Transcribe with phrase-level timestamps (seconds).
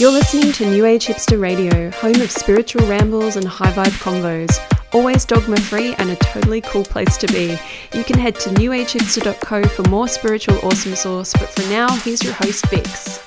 [0.00, 4.58] You're listening to New Age Hipster Radio, home of spiritual rambles and high vibe convos.
[4.94, 7.58] Always dogma free and a totally cool place to be.
[7.92, 12.32] You can head to newagehipster.co for more spiritual awesome sauce, but for now, here's your
[12.32, 13.20] host, Vix.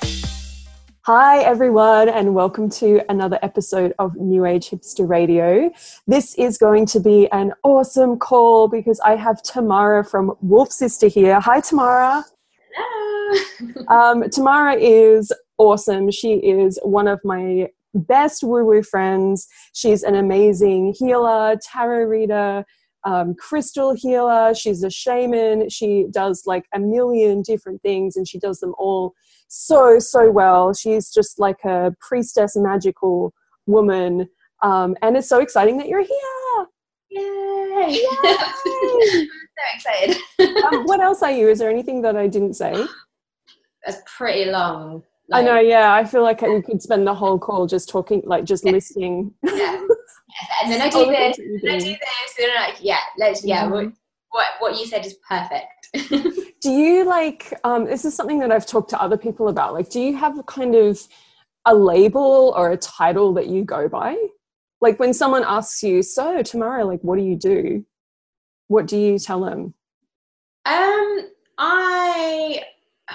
[1.02, 5.70] Hi, everyone, and welcome to another episode of New Age Hipster Radio.
[6.08, 11.06] This is going to be an awesome call because I have Tamara from Wolf Sister
[11.06, 11.38] here.
[11.38, 12.24] Hi, Tamara.
[12.76, 13.04] Hello.
[13.88, 16.10] Um, Tamara is awesome.
[16.10, 19.46] She is one of my best woo woo friends.
[19.72, 22.64] She's an amazing healer, tarot reader,
[23.04, 24.54] um, crystal healer.
[24.54, 25.68] She's a shaman.
[25.68, 29.14] She does like a million different things and she does them all
[29.48, 30.72] so, so well.
[30.72, 33.32] She's just like a priestess, magical
[33.66, 34.28] woman.
[34.62, 36.66] Um, and it's so exciting that you're here.
[37.10, 37.92] Yay!
[37.92, 38.06] Yay!
[38.24, 39.26] I'm so
[39.74, 40.16] excited.
[40.64, 41.48] Um, what else are you?
[41.48, 42.86] Is there anything that I didn't say?
[43.86, 45.02] That's pretty long.
[45.32, 45.94] I know, yeah.
[45.94, 49.32] I feel like we could spend the whole call just talking, like just listening.
[49.44, 49.80] Yeah.
[50.62, 52.98] And then I do this, that you and I do this, and I'm like, yeah,
[53.18, 53.92] let's, yeah, what, Mhm.
[54.30, 55.88] what, what you said is perfect.
[56.60, 59.74] Do you like, um, this is something that I've talked to other people about.
[59.74, 60.98] Like, do you have a kind of
[61.66, 64.16] a label or a title that you go by?
[64.80, 67.84] Like, when someone asks you, so Tamara, like, what do you do?
[68.66, 69.74] What do you tell them?
[70.66, 72.62] Um, I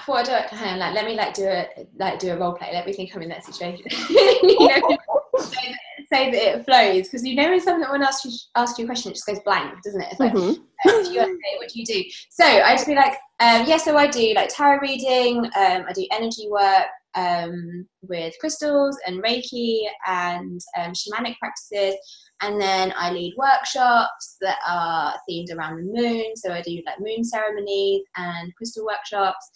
[0.05, 2.69] what I hang on, like let me like do a like do a role play.
[2.71, 3.85] Let me think I'm in that situation.
[4.09, 4.97] you know,
[5.39, 8.85] so that, so that it flows because you know when someone asks you asks you
[8.85, 10.07] a question, it just goes blank, doesn't it?
[10.11, 10.57] It's like Mhm.
[10.57, 12.03] uh, if you say, what do you do?
[12.29, 15.45] So I just be like, um, yeah, so I do like tarot reading.
[15.45, 21.95] Um, I do energy work um, with crystals and Reiki and um, shamanic practices.
[22.41, 26.35] And then I lead workshops that are themed around the moon.
[26.35, 29.51] So I do like moon ceremonies and crystal workshops.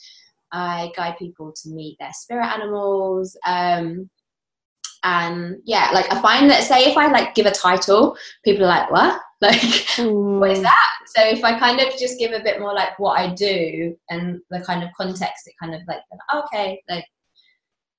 [0.53, 3.35] I guide people to meet their spirit animals.
[3.45, 4.09] Um,
[5.03, 8.15] and yeah, like I find that say if I like give a title,
[8.45, 9.19] people are like, what?
[9.43, 9.59] Like,
[9.97, 10.63] what is Mm.
[10.63, 10.89] that?
[11.07, 14.39] So if I kind of just give a bit more like what I do and
[14.49, 15.99] the kind of context, it kind of like,
[16.33, 17.03] okay, like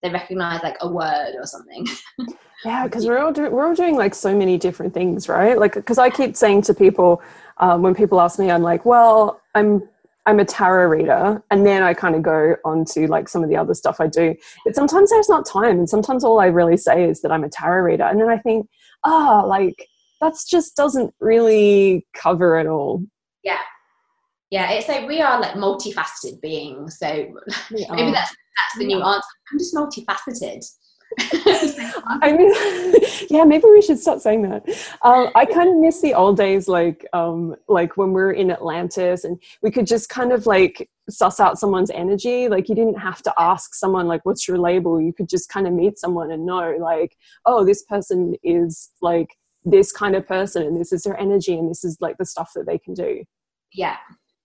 [0.03, 1.86] they recognize like a word or something.
[2.65, 5.59] Yeah, because we're all do- we're all doing like so many different things, right?
[5.59, 7.21] Like, because I keep saying to people
[7.59, 9.86] um, when people ask me, I'm like, well, I'm
[10.26, 13.50] I'm a tarot reader, and then I kind of go on to like some of
[13.50, 14.34] the other stuff I do.
[14.64, 17.48] But sometimes there's not time, and sometimes all I really say is that I'm a
[17.48, 18.66] tarot reader, and then I think,
[19.04, 19.88] ah, like
[20.20, 23.02] that's just doesn't really cover it all.
[23.42, 23.58] yeah.
[24.50, 26.98] Yeah, it's like we are like multifaceted beings.
[26.98, 27.06] So
[27.70, 29.26] maybe that's that's the new answer.
[29.50, 30.64] I'm just multifaceted.
[32.22, 32.52] I mean,
[33.30, 34.69] yeah, maybe we should start saying that.
[35.02, 38.50] Um, I kind of miss the old days, like um, like when we were in
[38.50, 42.48] Atlantis, and we could just kind of like suss out someone's energy.
[42.48, 45.66] Like you didn't have to ask someone like, "What's your label?" You could just kind
[45.66, 47.16] of meet someone and know, like,
[47.47, 49.28] "Oh, this person is like
[49.64, 52.53] this kind of person, and this is their energy, and this is like the stuff
[52.54, 53.24] that they can do."
[53.72, 53.97] yeah.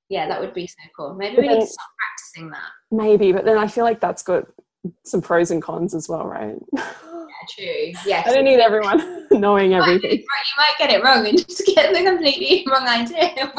[0.10, 1.14] Yeah, that would be so cool.
[1.14, 2.70] Maybe But we need to start practicing that.
[2.92, 4.46] Maybe, but then I feel like that's got
[5.04, 6.56] some pros and cons as well, right?
[7.30, 7.94] Yeah, true.
[8.06, 8.24] Yeah.
[8.26, 10.12] I don't need everyone knowing everything.
[10.12, 10.26] you
[10.58, 13.50] might get it wrong and just get the completely wrong idea.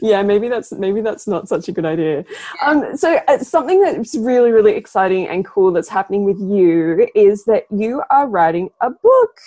[0.00, 2.24] yeah maybe that's maybe that's not such a good idea
[2.64, 7.44] um, so uh, something that's really really exciting and cool that's happening with you is
[7.44, 9.38] that you are writing a book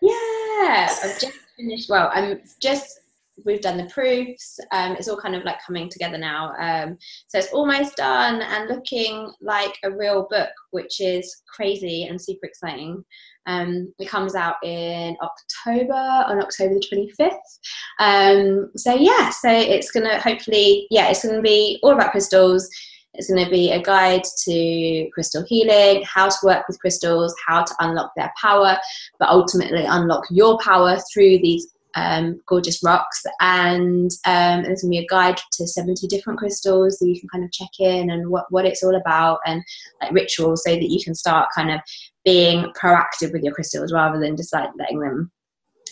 [0.00, 1.90] Yeah, I've just finished.
[1.90, 3.00] Well, I'm just.
[3.44, 4.60] We've done the proofs.
[4.70, 6.52] Um, it's all kind of like coming together now.
[6.58, 6.96] Um,
[7.26, 12.46] so it's almost done and looking like a real book, which is crazy and super
[12.46, 13.04] exciting.
[13.46, 17.58] Um, it comes out in October on October the twenty fifth.
[17.98, 22.68] Um, so yeah, so it's gonna hopefully yeah, it's gonna be all about crystals.
[23.14, 27.62] It's going to be a guide to crystal healing, how to work with crystals, how
[27.62, 28.76] to unlock their power,
[29.20, 33.22] but ultimately unlock your power through these um, gorgeous rocks.
[33.40, 37.44] And um, there's to be a guide to 70 different crystals that you can kind
[37.44, 39.62] of check in and what, what it's all about and
[40.02, 41.80] like rituals so that you can start kind of
[42.24, 45.30] being proactive with your crystals rather than just like letting them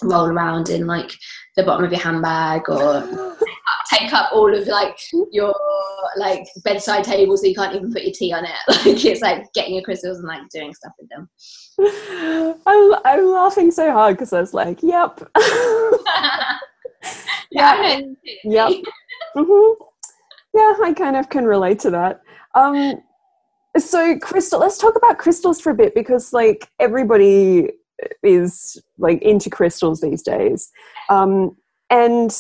[0.03, 1.13] roll around in like
[1.57, 3.37] the bottom of your handbag or
[3.91, 4.99] take up all of like
[5.31, 5.55] your
[6.17, 9.45] like bedside table so you can't even put your tea on it like it's like
[9.55, 11.29] getting your crystals and like doing stuff with them
[12.67, 15.21] I'm, I'm laughing so hard because i was like yep
[17.51, 18.01] yeah.
[18.45, 18.73] Yep.
[19.35, 19.73] hmm
[20.55, 22.21] Yeah, I kind of can relate to that.
[22.55, 23.03] Um,
[23.79, 27.71] so, crystal, let's talk about crystals for a bit because, like, everybody
[28.23, 30.71] is like into crystals these days,
[31.09, 31.57] um,
[31.89, 32.37] and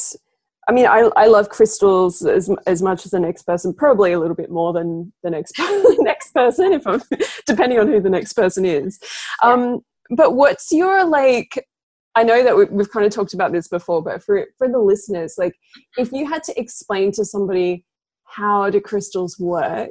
[0.68, 4.20] I mean, I, I love crystals as, as much as the next person, probably a
[4.20, 5.54] little bit more than the next
[5.98, 7.02] next person, if I'm
[7.46, 9.00] depending on who the next person is.
[9.42, 9.80] Um,
[10.10, 11.66] but what's your like?
[12.14, 14.78] I know that we, we've kind of talked about this before, but for for the
[14.78, 15.54] listeners, like,
[15.96, 17.84] if you had to explain to somebody
[18.24, 19.90] how do crystals work,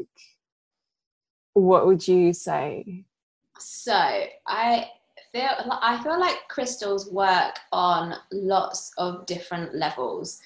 [1.54, 3.04] what would you say?
[3.60, 3.94] So
[4.48, 4.90] I
[5.34, 5.50] feel
[5.82, 10.40] I feel like crystals work on lots of different levels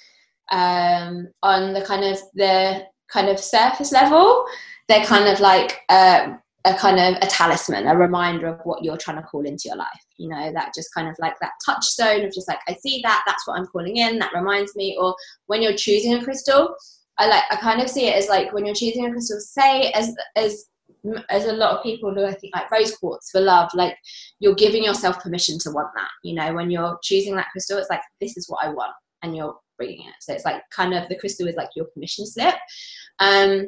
[0.51, 4.45] um, on the kind of the kind of surface level,
[4.88, 8.97] they're kind of like a, a kind of a talisman, a reminder of what you're
[8.97, 9.88] trying to call into your life.
[10.18, 13.24] You know, that just kind of like that touchstone of just like I see that,
[13.25, 14.19] that's what I'm calling in.
[14.19, 14.97] That reminds me.
[15.00, 15.15] Or
[15.47, 16.75] when you're choosing a crystal,
[17.18, 19.39] I like I kind of see it as like when you're choosing a crystal.
[19.39, 20.65] Say as as
[21.30, 23.95] as a lot of people do, I think like rose quartz for love, like
[24.39, 26.09] you're giving yourself permission to want that.
[26.24, 29.36] You know, when you're choosing that crystal, it's like this is what I want, and
[29.36, 30.16] you're bringing it.
[30.22, 32.56] So it's like kind of the crystal is like your permission slip.
[33.19, 33.68] Um,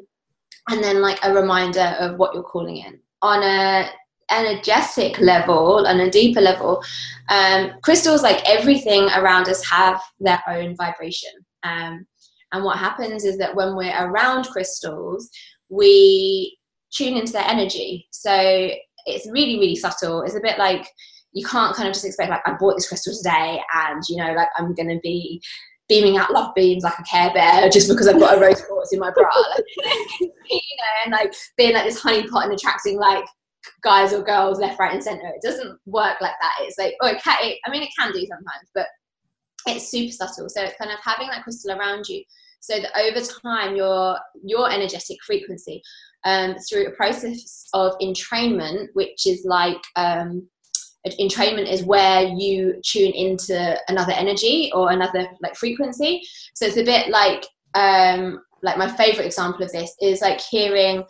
[0.69, 2.99] and then like a reminder of what you're calling in.
[3.21, 3.89] On a
[4.29, 6.83] energetic level and a deeper level,
[7.29, 11.31] um, crystals like everything around us have their own vibration.
[11.63, 12.05] Um,
[12.53, 15.29] and what happens is that when we're around crystals,
[15.69, 16.57] we
[16.91, 18.07] tune into their energy.
[18.11, 18.69] So
[19.05, 20.21] it's really, really subtle.
[20.21, 20.87] It's a bit like
[21.33, 24.33] you can't kind of just expect like I bought this crystal today and you know
[24.33, 25.41] like I'm gonna be
[25.89, 28.93] beaming out love beams like a care bear just because I've got a rose quartz
[28.93, 29.29] in my bra.
[29.55, 29.63] Like,
[30.21, 33.25] you know, and like being like this honeypot and attracting like
[33.81, 35.27] guys or girls left, right, and center.
[35.27, 36.53] It doesn't work like that.
[36.61, 38.87] It's like, oh, it can, it, I mean, it can do sometimes, but
[39.65, 40.49] it's super subtle.
[40.49, 42.23] So it's kind of having that crystal around you
[42.59, 45.81] so that over time your your energetic frequency
[46.25, 50.47] um, through a process of entrainment, which is like um,
[51.19, 56.21] entrainment is where you tune into another energy or another like frequency.
[56.55, 61.03] So it's a bit like um like my favorite example of this is like hearing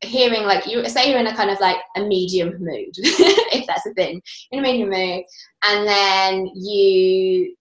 [0.00, 3.84] hearing like you say you're in a kind of like a medium mood if that's
[3.84, 4.22] a thing
[4.52, 5.24] in a medium mood
[5.64, 7.52] and then you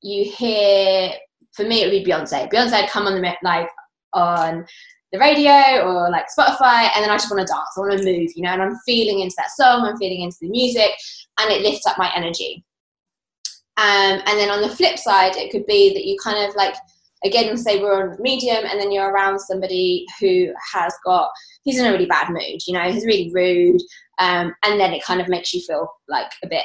[0.00, 1.12] you hear
[1.52, 2.50] for me it would be beyonce.
[2.50, 3.68] Beyonce would come on the like
[4.12, 4.66] on
[5.12, 7.68] the radio or like Spotify, and then I just want to dance.
[7.76, 10.38] I want to move, you know, and I'm feeling into that song, I'm feeling into
[10.40, 10.90] the music,
[11.38, 12.64] and it lifts up my energy.
[13.76, 16.74] Um, and then on the flip side, it could be that you kind of like,
[17.24, 21.30] again, say we're on medium, and then you're around somebody who has got,
[21.64, 23.80] he's in a really bad mood, you know, he's really rude,
[24.18, 26.64] um, and then it kind of makes you feel like a bit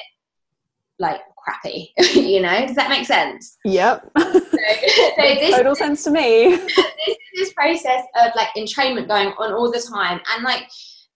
[1.00, 2.66] like crappy you know?
[2.66, 3.58] Does that make sense?
[3.66, 4.12] Yep.
[4.18, 6.56] So, so this, total sense to me.
[6.56, 10.64] this, this process of like entrainment going on all the time and like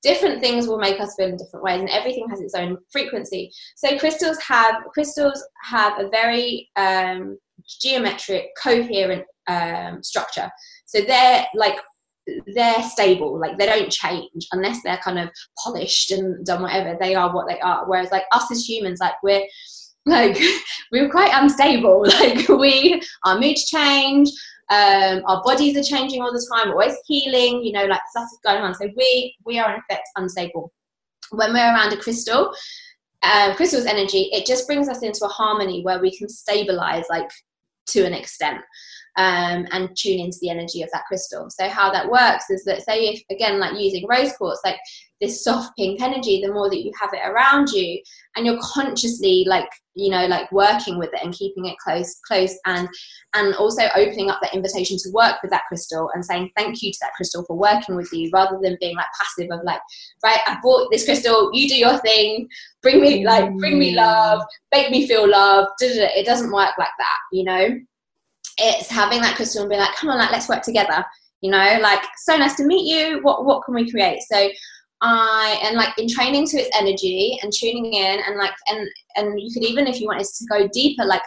[0.02, 3.52] different things will make us feel in different ways and everything has its own frequency.
[3.76, 7.38] So crystals have crystals have a very um,
[7.82, 10.50] geometric coherent um, structure.
[10.86, 11.78] So they're like
[12.54, 15.30] they're stable like they don't change unless they're kind of
[15.64, 17.88] polished and done whatever they are what they are.
[17.88, 19.46] Whereas like us as humans like we're
[20.06, 20.38] like
[20.92, 22.06] we're quite unstable.
[22.20, 24.30] Like we our moods change
[24.70, 28.26] um, our bodies are changing all the time we're always healing you know like stuff
[28.26, 28.74] is going on.
[28.76, 30.72] So we we are in effect unstable.
[31.32, 32.54] When we're around a crystal
[33.24, 37.30] uh, crystal's energy it just brings us into a harmony where we can stabilize like
[37.88, 38.62] to an extent
[39.18, 41.50] um, and tune into the energy of that crystal.
[41.50, 44.78] So how that works is that say if again like using rose quartz, like
[45.20, 48.02] this soft pink energy, the more that you have it around you,
[48.36, 52.58] and you're consciously like you know like working with it and keeping it close, close,
[52.66, 52.88] and
[53.34, 56.92] and also opening up that invitation to work with that crystal and saying thank you
[56.92, 59.82] to that crystal for working with you, rather than being like passive of like
[60.24, 62.48] right I bought this crystal, you do your thing,
[62.82, 64.42] bring me like bring me love,
[64.74, 65.68] make me feel love.
[65.82, 67.80] It doesn't work like that, you know
[68.62, 71.04] it's having that crystal and being like, come on, like let's work together.
[71.42, 73.20] You know, like so nice to meet you.
[73.24, 74.22] What what can we create?
[74.32, 74.50] So
[75.02, 79.52] I and like entraining to its energy and tuning in and like and and you
[79.54, 81.24] could even if you wanted to go deeper, like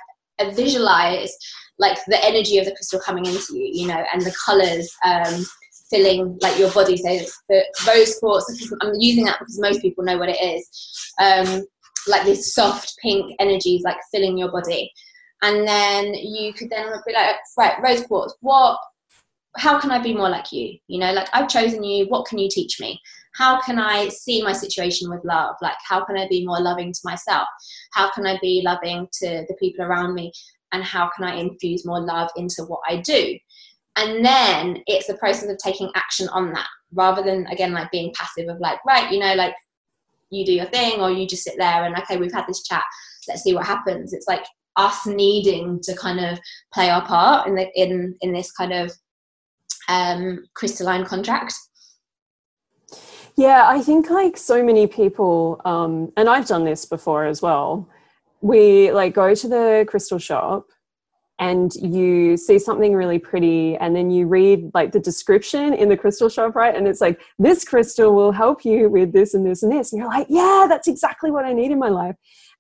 [0.53, 1.37] visualize
[1.79, 5.45] like the energy of the crystal coming into you, you know, and the colors um,
[5.91, 6.97] filling like your body.
[6.97, 10.69] So the rose quartz, I'm using that because most people know what it is.
[11.21, 11.65] Um,
[12.07, 14.93] like these soft pink energies like filling your body
[15.45, 18.79] and then you could then be like right rose quartz what
[19.57, 20.77] how can i be more like you?
[20.89, 22.99] You know like i've chosen you what can you teach me?
[23.35, 25.55] How can i see my situation with love?
[25.63, 27.47] Like how can i be more loving to myself?
[27.93, 30.33] How can i be loving to the people around me?
[30.73, 33.39] And how can i infuse more love into what i do?
[33.97, 38.13] And then it's the process of taking action on that rather than again like being
[38.17, 39.55] passive of like right you know like
[40.31, 42.83] you do your thing or you just sit there and okay we've had this chat
[43.29, 44.13] let's see what happens.
[44.13, 44.45] It's like
[44.77, 46.39] us needing to kind of
[46.73, 48.93] play our part in the in in this kind of
[49.89, 51.55] um, crystalline contract.
[53.37, 57.89] Yeah, I think like so many people, um, and I've done this before as well.
[58.41, 60.67] We like go to the crystal shop
[61.41, 65.97] and you see something really pretty and then you read like the description in the
[65.97, 69.63] crystal shop right and it's like this crystal will help you with this and this
[69.63, 72.15] and this and you're like yeah that's exactly what i need in my life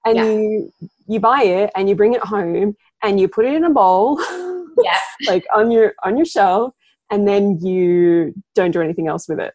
[0.04, 0.24] and yeah.
[0.24, 0.72] you
[1.06, 4.20] you buy it and you bring it home and you put it in a bowl.
[4.82, 4.98] Yeah.
[5.28, 6.74] Like on your on your shelf
[7.08, 9.54] and then you don't do anything else with it.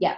[0.00, 0.16] Yeah.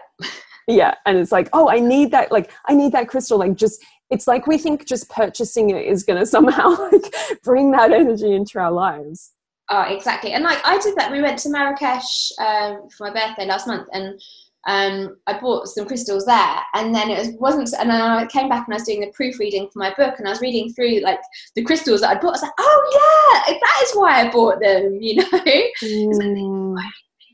[0.66, 0.94] Yeah.
[1.04, 3.38] And it's like oh i need that like i need that crystal.
[3.38, 7.70] Like just it's like we think just purchasing it is going to somehow like bring
[7.72, 9.32] that energy into our lives.
[9.68, 10.32] Oh exactly.
[10.32, 11.12] And like i did that.
[11.12, 14.18] We went to marrakesh um, for my birthday last month and
[14.66, 17.72] um, I bought some crystals there, and then it was, wasn't.
[17.80, 20.26] And then I came back and I was doing the proofreading for my book, and
[20.26, 21.20] I was reading through like
[21.54, 22.28] the crystals that I bought.
[22.28, 24.98] I was like, oh yeah, that is why I bought them.
[25.00, 26.76] You know, mm.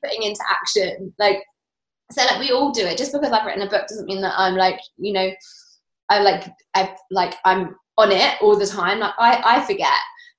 [0.03, 1.13] putting into action.
[1.19, 1.43] Like,
[2.13, 2.97] so like we all do it.
[2.97, 5.31] Just because I've written a book doesn't mean that I'm like you know
[6.09, 9.01] I like I like I'm on it all the time.
[9.01, 9.89] Like I, I forget.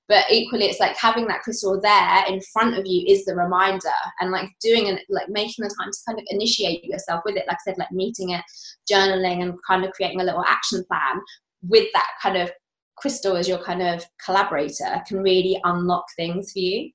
[0.09, 3.89] But equally it's like having that crystal there in front of you is the reminder
[4.21, 7.45] and like doing and like making the time to kind of initiate yourself with it.
[7.47, 8.41] Like I said, like meeting it,
[8.89, 11.21] journaling and kind of creating a little action plan
[11.61, 12.49] with that kind of
[12.97, 16.91] crystal as your kind of collaborator can really unlock things for you.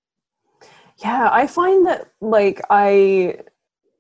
[0.99, 3.40] Yeah, I find that like I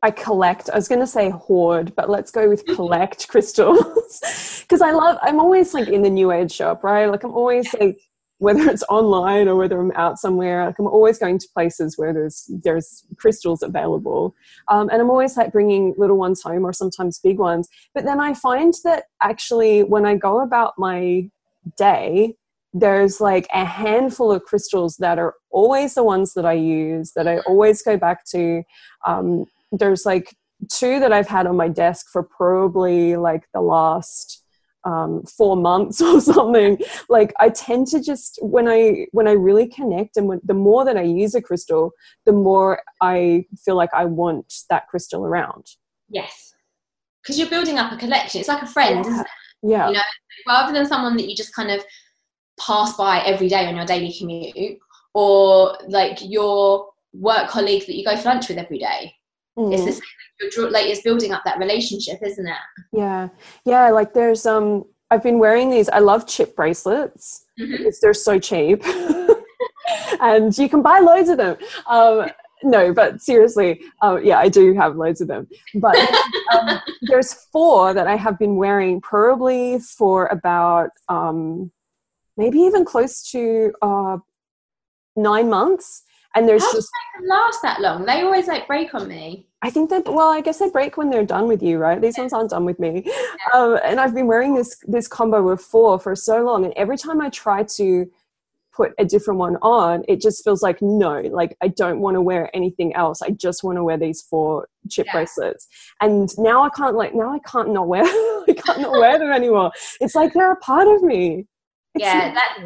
[0.02, 0.68] I collect.
[0.68, 5.18] I was going to say hoard, but let's go with collect crystals because I love.
[5.22, 7.06] I'm always like in the new age shop, right?
[7.06, 8.00] Like I'm always like
[8.42, 10.66] whether it's online or whether I'm out somewhere.
[10.66, 14.34] Like I'm always going to places where there's there's crystals available,
[14.68, 17.68] um, and I'm always like bringing little ones home or sometimes big ones.
[17.94, 21.30] But then I find that actually when I go about my
[21.78, 22.34] day,
[22.74, 27.28] there's like a handful of crystals that are always the ones that I use that
[27.28, 28.64] I always go back to.
[29.06, 30.34] Um, there's like
[30.68, 34.41] two that I've had on my desk for probably like the last
[34.84, 36.78] um, four months or something.
[37.08, 40.84] Like I tend to just when I when I really connect and when, the more
[40.84, 41.92] that I use a crystal,
[42.26, 45.66] the more I feel like I want that crystal around.
[46.08, 46.54] Yes,
[47.22, 48.40] because you're building up a collection.
[48.40, 49.10] It's like a friend, yeah.
[49.10, 49.26] isn't it?
[49.62, 49.88] Yeah.
[49.88, 50.02] You know,
[50.48, 51.84] rather than someone that you just kind of
[52.58, 54.78] pass by every day on your daily commute,
[55.14, 59.14] or like your work colleague that you go for lunch with every day
[59.58, 59.72] Mm.
[59.72, 60.02] It's the same.
[60.56, 62.56] You're like it's building up that relationship, isn't it?
[62.92, 63.28] Yeah,
[63.64, 63.90] yeah.
[63.90, 65.88] Like there's um, I've been wearing these.
[65.88, 67.70] I love chip bracelets mm-hmm.
[67.70, 68.82] because they're so cheap,
[70.20, 71.56] and you can buy loads of them.
[71.86, 72.30] Um,
[72.64, 75.48] no, but seriously, uh, yeah, I do have loads of them.
[75.74, 75.96] But
[76.52, 81.72] um, there's four that I have been wearing probably for about um,
[82.36, 84.18] maybe even close to uh,
[85.16, 86.88] nine months and there's How just
[87.20, 88.04] they last that long.
[88.04, 89.46] They always like break on me.
[89.62, 92.00] I think that well, I guess they break when they're done with you, right?
[92.00, 93.04] These ones aren't done with me.
[93.04, 93.60] Yeah.
[93.60, 96.96] Um, and I've been wearing this this combo of four for so long, and every
[96.96, 98.10] time I try to
[98.72, 102.22] put a different one on, it just feels like no, like I don't want to
[102.22, 103.22] wear anything else.
[103.22, 105.12] I just want to wear these four chip yeah.
[105.12, 105.68] bracelets.
[106.00, 109.30] And now I can't like now I can't not wear I can't not wear them
[109.30, 109.70] anymore.
[110.00, 111.46] It's like they're a part of me.
[111.94, 112.58] It's yeah, that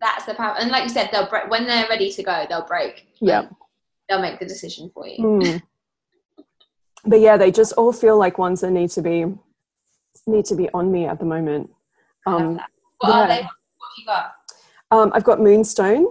[0.00, 0.56] that's the power.
[0.58, 2.46] And like you said, they'll break when they're ready to go.
[2.48, 3.06] They'll break.
[3.20, 3.48] Yeah,
[4.08, 5.18] they'll make the decision for you.
[5.18, 5.62] Mm.
[7.04, 9.26] but yeah, they just all feel like ones that need to be
[10.26, 11.70] need to be on me at the moment.
[12.26, 12.60] Um,
[12.98, 13.14] what yeah.
[13.14, 13.42] are they?
[13.42, 14.32] What have you got?
[14.90, 16.06] Um, I've got Moonstone.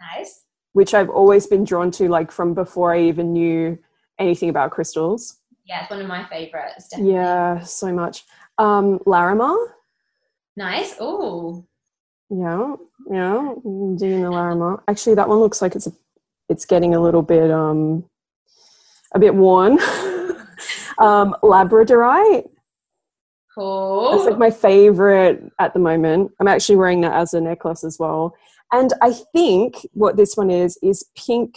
[0.00, 0.44] Nice.
[0.72, 3.78] Which I've always been drawn to, like from before I even knew
[4.18, 5.38] anything about crystals.
[5.64, 6.88] Yeah, it's one of my favorites.
[6.88, 7.14] Definitely.
[7.14, 8.24] Yeah, so much.
[8.58, 9.56] Um, Larimar.
[10.56, 10.94] Nice.
[11.00, 11.64] Oh.
[12.30, 12.76] Yeah,
[13.10, 14.82] yeah, doing the Larimar.
[14.86, 15.92] Actually, that one looks like it's a,
[16.48, 18.04] it's getting a little bit um,
[19.14, 19.72] a bit worn.
[20.98, 22.48] um, Labradorite.
[23.54, 24.14] Cool.
[24.14, 26.30] It's like my favorite at the moment.
[26.38, 28.34] I'm actually wearing that as a necklace as well.
[28.72, 31.56] And I think what this one is is pink.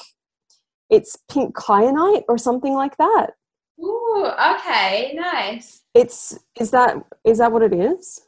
[0.89, 3.31] It's pink kyanite or something like that.
[3.79, 5.81] Ooh, okay, nice.
[5.93, 8.21] It's is that is that what it is?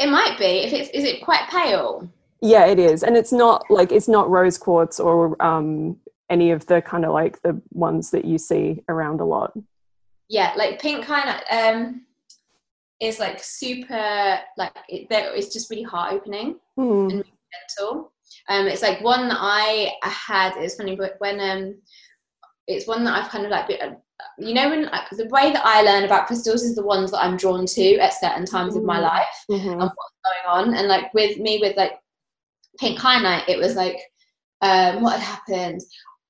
[0.00, 0.64] It might be.
[0.64, 2.10] If it's is it quite pale?
[2.40, 5.98] Yeah, it is, and it's not like it's not rose quartz or um,
[6.30, 9.52] any of the kyanite like the ones that you see around a lot.
[10.28, 12.06] Yeah, like pink kind of um,
[12.98, 17.12] is like super like it, it's just really heart opening mm.
[17.12, 17.24] and
[17.78, 18.12] gentle.
[18.48, 20.56] Um, it's like one that I had.
[20.56, 21.74] It's funny, but when um,
[22.66, 23.98] it's one that I've kind of like been,
[24.38, 27.22] you know when like, the way that i learn about crystals is the ones that
[27.22, 28.80] i'm drawn to at certain times mm-hmm.
[28.80, 29.04] of my mm-hmm.
[29.04, 29.68] life mm-hmm.
[29.68, 31.92] and what's going on and like with me with like
[32.80, 34.00] pink kyanite, it was like
[34.62, 35.80] um, what had happened.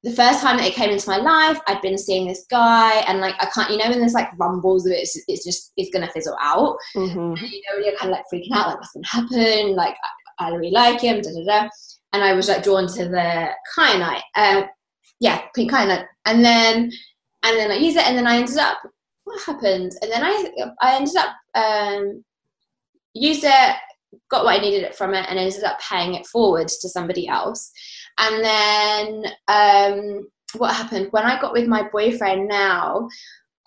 [0.03, 3.21] The first time that it came into my life, I'd been seeing this guy, and
[3.21, 5.91] like I can't, you know, when there's like rumbles of it, it's, it's just it's
[5.91, 6.77] gonna fizzle out.
[6.97, 7.19] Mm-hmm.
[7.19, 9.77] And, you know, you're kind of like freaking out, like what's gonna happen?
[9.77, 9.95] Like
[10.39, 11.69] I, I really like him, da da da.
[12.13, 14.63] And I was like drawn to the kyanite, uh,
[15.21, 16.91] yeah, pink kyanite, and then
[17.43, 18.79] and then I used it, and then I ended up
[19.25, 22.25] what happened, and then I I ended up um,
[23.15, 23.77] used it,
[24.31, 27.29] got what I needed it from it, and ended up paying it forward to somebody
[27.29, 27.71] else.
[28.19, 33.09] And then um, what happened when I got with my boyfriend now?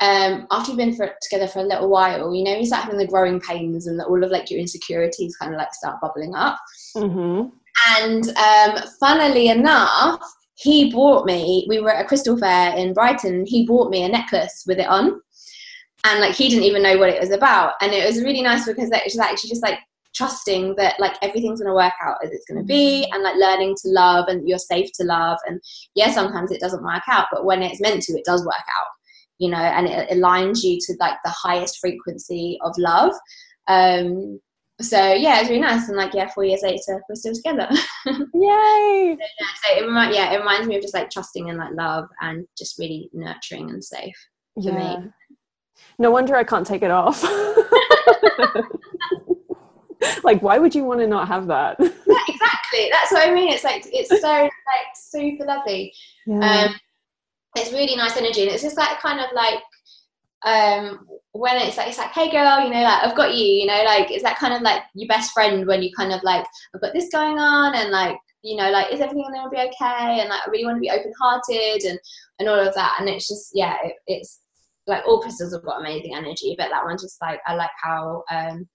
[0.01, 2.97] Um, after you've been for, together for a little while, you know, you start having
[2.97, 6.59] the growing pains and all of like your insecurities kind of like start bubbling up.
[6.97, 7.49] Mm-hmm.
[7.97, 10.19] And um, funnily enough,
[10.55, 14.09] he bought me, we were at a crystal fair in Brighton, he bought me a
[14.09, 15.19] necklace with it on.
[16.05, 17.73] And like he didn't even know what it was about.
[17.81, 19.79] And it was really nice because it was actually just like
[20.13, 23.35] trusting that like everything's going to work out as it's going to be and like
[23.35, 25.37] learning to love and you're safe to love.
[25.47, 25.59] And
[25.95, 28.87] yeah sometimes it doesn't work out but when it's meant to it does work out
[29.39, 33.13] you know and it aligns you to like the highest frequency of love.
[33.67, 34.39] Um
[34.83, 37.67] so yeah it's really nice and like yeah four years later we're still together
[38.05, 41.57] yay so, yeah, so it remind, yeah it reminds me of just like trusting and
[41.57, 44.15] like love and just really nurturing and safe
[44.55, 44.97] for yeah.
[44.99, 45.09] me
[45.99, 47.23] no wonder I can't take it off.
[50.23, 51.77] like, why would you want to not have that?
[51.79, 51.89] yeah,
[52.27, 52.89] exactly.
[52.91, 53.51] That's what I mean.
[53.51, 54.51] It's like it's so like
[54.95, 55.93] super lovely.
[56.25, 56.65] Yeah.
[56.65, 56.75] Um,
[57.55, 59.59] it's really nice energy, and it's just like kind of like
[60.45, 63.65] um when it's like it's like hey girl you know like i've got you you
[63.65, 66.45] know like is that kind of like your best friend when you kind of like
[66.75, 70.19] i've got this going on and like you know like is everything to be okay
[70.19, 71.97] and like i really want to be open hearted and
[72.39, 74.43] and all of that and it's just yeah it, it's
[74.87, 78.23] like all crystals have got amazing energy, but that one just like I like how
[78.29, 78.67] um,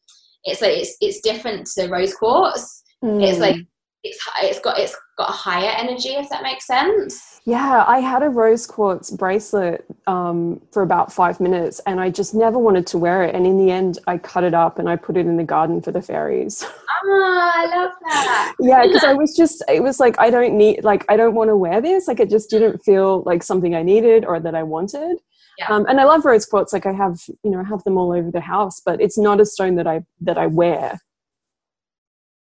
[0.44, 2.82] it's like it's it's different to rose quartz.
[3.04, 3.22] Mm.
[3.22, 3.56] It's like
[4.04, 8.22] it's it's got it's got a higher energy if that makes sense yeah i had
[8.22, 12.96] a rose quartz bracelet um, for about five minutes and i just never wanted to
[12.96, 15.36] wear it and in the end i cut it up and i put it in
[15.36, 19.82] the garden for the fairies oh i love that yeah because i was just it
[19.82, 22.50] was like i don't need like i don't want to wear this like it just
[22.50, 25.18] didn't feel like something i needed or that i wanted
[25.58, 25.66] yeah.
[25.70, 26.72] Um, and I love rose quartz.
[26.72, 29.40] Like I have, you know, I have them all over the house, but it's not
[29.40, 31.00] a stone that I that I wear.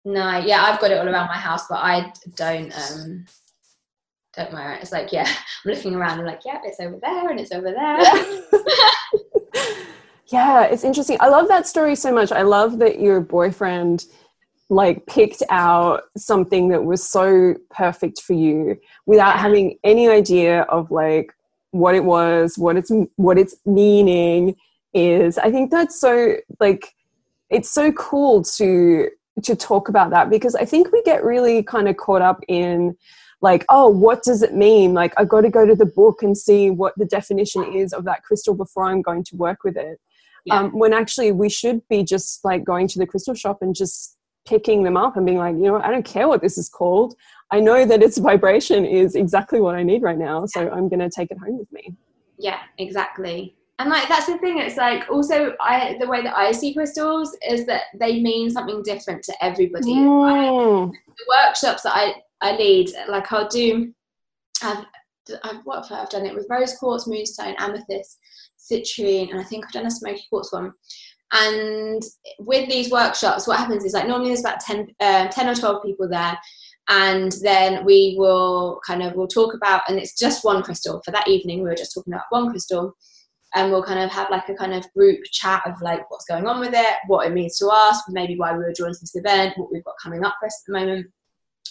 [0.06, 3.26] No, yeah, I've got it all around my house, but I don't um
[4.36, 4.82] don't wear it.
[4.82, 5.28] It's like, yeah,
[5.66, 8.00] I'm looking around and I'm like, yeah, it's over there and it's over there.
[10.28, 11.18] yeah, it's interesting.
[11.20, 12.32] I love that story so much.
[12.32, 14.06] I love that your boyfriend
[14.72, 19.42] like picked out something that was so perfect for you without yeah.
[19.42, 21.34] having any idea of like
[21.72, 24.56] what it was, what its what its meaning
[24.94, 25.38] is.
[25.38, 26.94] I think that's so like
[27.50, 29.10] it's so cool to
[29.42, 32.96] to talk about that because I think we get really kind of caught up in
[33.42, 34.94] like, oh, what does it mean?
[34.94, 38.04] Like, I've got to go to the book and see what the definition is of
[38.06, 40.00] that crystal before I'm going to work with it.
[40.46, 40.60] Yeah.
[40.60, 44.18] Um, when actually we should be just like going to the crystal shop and just
[44.46, 47.16] picking them up and being like, you know, I don't care what this is called.
[47.52, 51.00] I know that its vibration is exactly what I need right now, so I'm going
[51.00, 51.94] to take it home with me.
[52.38, 53.56] Yeah, exactly.
[53.80, 54.58] And like that's the thing.
[54.60, 58.84] It's like also I the way that I see crystals is that they mean something
[58.84, 59.96] different to everybody.
[59.96, 60.92] Mm.
[60.92, 63.94] the workshops that I I lead, like I'll do.
[64.62, 64.86] I've,
[65.44, 68.20] I've what have I, I've done it with rose quartz, moonstone, amethyst,
[68.60, 70.74] citrine, and I think I've done a smoky quartz one.
[71.32, 72.02] And
[72.40, 75.84] with these workshops, what happens is like normally there's about 10, uh, 10 or 12
[75.84, 76.38] people there
[76.90, 81.12] and then we will kind of we'll talk about and it's just one crystal for
[81.12, 82.96] that evening we were just talking about one crystal
[83.56, 86.46] and we'll kind of have like a kind of group chat of like what's going
[86.46, 89.16] on with it what it means to us maybe why we were drawn to this
[89.16, 91.08] event what we've got coming up for us at the moment.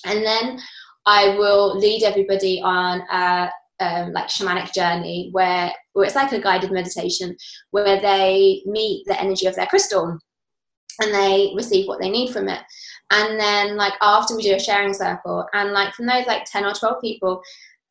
[0.04, 0.60] And then
[1.06, 6.40] i will lead everybody on a um, like shamanic journey where, where it's like a
[6.40, 7.36] guided meditation
[7.70, 10.18] where they meet the energy of their crystal
[11.00, 12.60] and they receive what they need from it.
[13.10, 16.64] And then like after we do a sharing circle and like from those like 10
[16.64, 17.40] or 12 people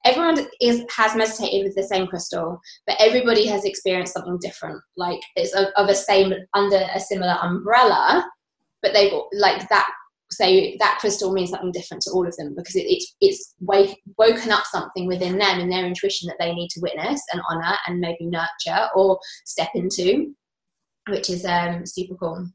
[0.06, 4.82] everyone is has meditated with the same crystal but everybody has experienced something different.
[4.96, 8.26] Like it's of, of a same under a similar umbrella
[8.82, 9.90] but they've like that
[10.32, 13.98] say that crystal means something different to all of them because it, it's it's wake,
[14.18, 17.76] woken up something within them in their intuition that they need to witness and honor
[17.88, 20.34] and maybe nurture or step into
[21.10, 22.46] which is um super cool.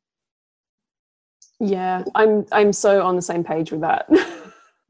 [1.60, 4.06] Yeah i'm i'm so on the same page with that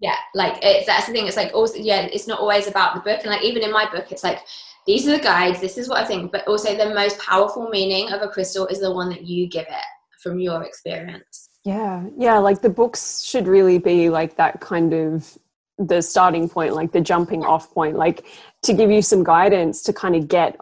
[0.03, 3.01] yeah like it's that's the thing it's like also yeah it's not always about the
[3.01, 4.41] book and like even in my book it's like
[4.87, 8.13] these are the guides this is what i think but also the most powerful meaning
[8.13, 9.87] of a crystal is the one that you give it
[10.23, 11.51] from your experience.
[11.65, 15.37] Yeah, yeah, like the books should really be like that kind of
[15.79, 18.25] the starting point, like the jumping off point, like
[18.63, 20.57] to give you some guidance to kind of get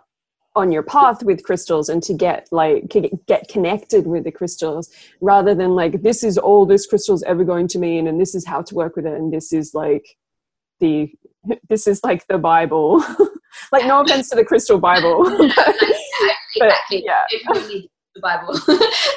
[0.56, 2.88] on your path with crystals and to get like
[3.26, 7.68] get connected with the crystals rather than like this is all this crystal's ever going
[7.68, 10.16] to mean and this is how to work with it and this is like
[10.80, 11.12] the
[11.68, 13.04] this is like the bible.
[13.72, 15.58] Like no offense to the crystal bible but,
[16.54, 17.04] exactly.
[17.04, 17.24] yeah.
[18.14, 18.54] The bible.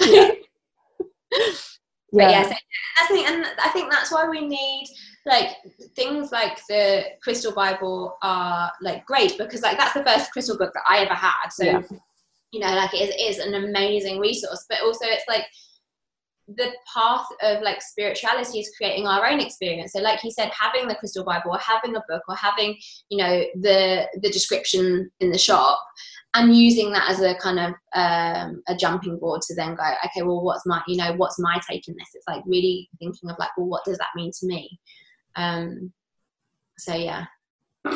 [0.01, 0.31] Yeah.
[2.13, 4.87] But yeah, so that's the thing, and I think that's why we need
[5.25, 5.55] like
[5.95, 10.73] things like the Crystal Bible are like great because like that's the first crystal book
[10.73, 11.49] that I ever had.
[11.49, 11.81] So yeah.
[12.51, 15.45] you know, like it is, an amazing resource, but also it's like
[16.47, 20.89] the path of like spirituality is creating our own experience so like you said having
[20.89, 22.75] the crystal bible or having a book or having
[23.07, 25.79] you know the the description in the shop
[26.33, 30.21] and using that as a kind of um, a jumping board to then go okay
[30.21, 33.37] well what's my you know what's my take in this it's like really thinking of
[33.39, 34.77] like well what does that mean to me
[35.35, 35.91] um,
[36.77, 37.25] so yeah.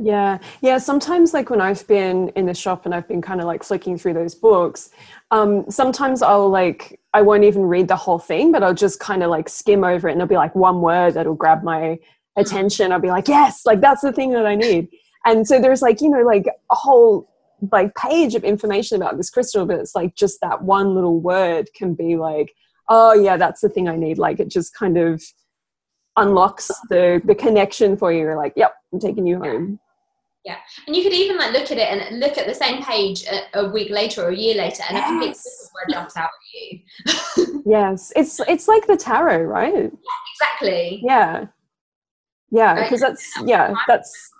[0.00, 0.38] Yeah.
[0.60, 3.62] Yeah sometimes like when i've been in the shop and i've been kind of like
[3.62, 4.90] flicking through those books
[5.30, 9.22] um sometimes i'll like i won't even read the whole thing but i'll just kind
[9.22, 11.98] of like skim over it and there'll be like one word that'll grab my
[12.36, 12.92] attention.
[12.92, 13.66] I'll be like yes!
[13.66, 14.88] Like that's the thing that i need.
[15.24, 17.28] And so there's like you know like a whole
[17.70, 21.68] like page of information about this crystal but it's like just that one little word
[21.76, 22.52] can be like
[22.88, 24.18] oh yeah that's the thing i need.
[24.18, 25.22] Like it just kind of
[26.16, 28.20] unlocks the the connection for you.
[28.20, 29.78] You're like yep i'm taking you home.
[30.44, 30.56] Yeah.
[30.86, 33.60] And you could even like look at it and look at the same page a,
[33.60, 35.06] a week later or a year later and yes.
[35.06, 35.36] a complete
[35.74, 37.62] word jumps out at you.
[37.64, 38.12] Yes.
[38.16, 39.72] It's it's like the tarot right?
[39.72, 39.90] Yeah,
[40.34, 41.00] exactly.
[41.04, 41.46] Yeah.
[42.50, 43.72] Yeah because that's yeah.
[43.86, 44.32] that's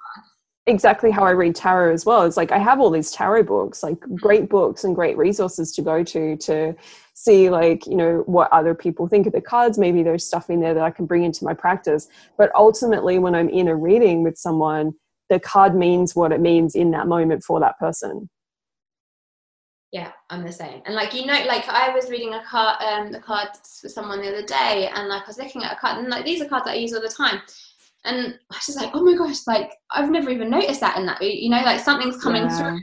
[0.67, 2.23] exactly how I read tarot as well.
[2.23, 5.83] It's like I have all these tarot books, like great books and great resources to
[5.83, 6.75] go to to
[7.15, 9.79] see like, you know, what other people think of the cards.
[9.79, 12.09] Maybe there's stuff in there that I can bring into my practice.
[12.39, 14.93] But ultimately when I'm in a reading with someone,
[15.29, 18.29] the card means what it means in that moment for that person.
[19.91, 20.81] Yeah, I'm the same.
[20.87, 24.23] And like you know, like I was reading a card um the cards for someone
[24.23, 26.49] the other day and like I was looking at a card and like these are
[26.49, 27.43] cards that I use all the time
[28.05, 31.07] and I was just like, oh my gosh, like I've never even noticed that in
[31.07, 32.59] that, you know, like something's coming yeah.
[32.59, 32.81] through.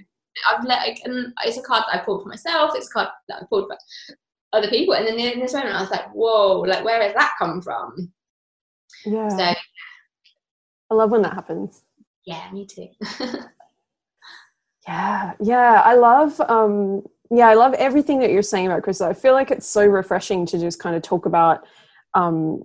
[0.49, 2.71] I've let, like, and it's a card that I pulled for myself.
[2.75, 4.15] It's a card that I pulled for
[4.53, 4.93] other people.
[4.93, 8.11] And then in this moment, I was like, whoa, like where has that come from?
[9.05, 9.29] Yeah.
[9.29, 9.53] So
[10.91, 11.83] I love when that happens.
[12.25, 12.87] Yeah, me too.
[14.87, 15.81] yeah, yeah.
[15.83, 19.07] I love, um, yeah, I love everything that you're saying about Crystal.
[19.07, 21.65] I feel like it's so refreshing to just kind of talk about
[22.13, 22.63] um,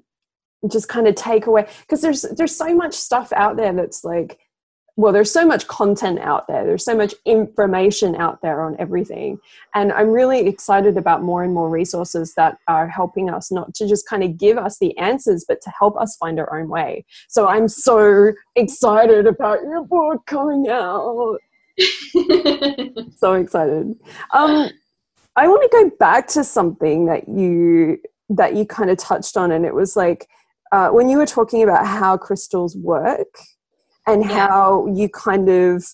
[0.69, 4.39] just kind of take away because there's there's so much stuff out there that's like
[4.97, 9.39] well there's so much content out there there's so much information out there on everything.
[9.75, 13.89] And i'm really excited about more and more resources that are helping us not to
[13.89, 17.05] just kind of give us the answers but to help us find our own way.
[17.29, 21.39] So i'm so excited about your book coming out.
[23.17, 23.97] So excited.
[24.33, 24.71] Um
[25.37, 27.99] i want to go back to something that you
[28.29, 30.29] that you kind of touched on and it was like
[30.75, 33.39] uh, when you were talking about how crystals work
[34.09, 34.49] and yeah.
[34.49, 35.85] how you kind of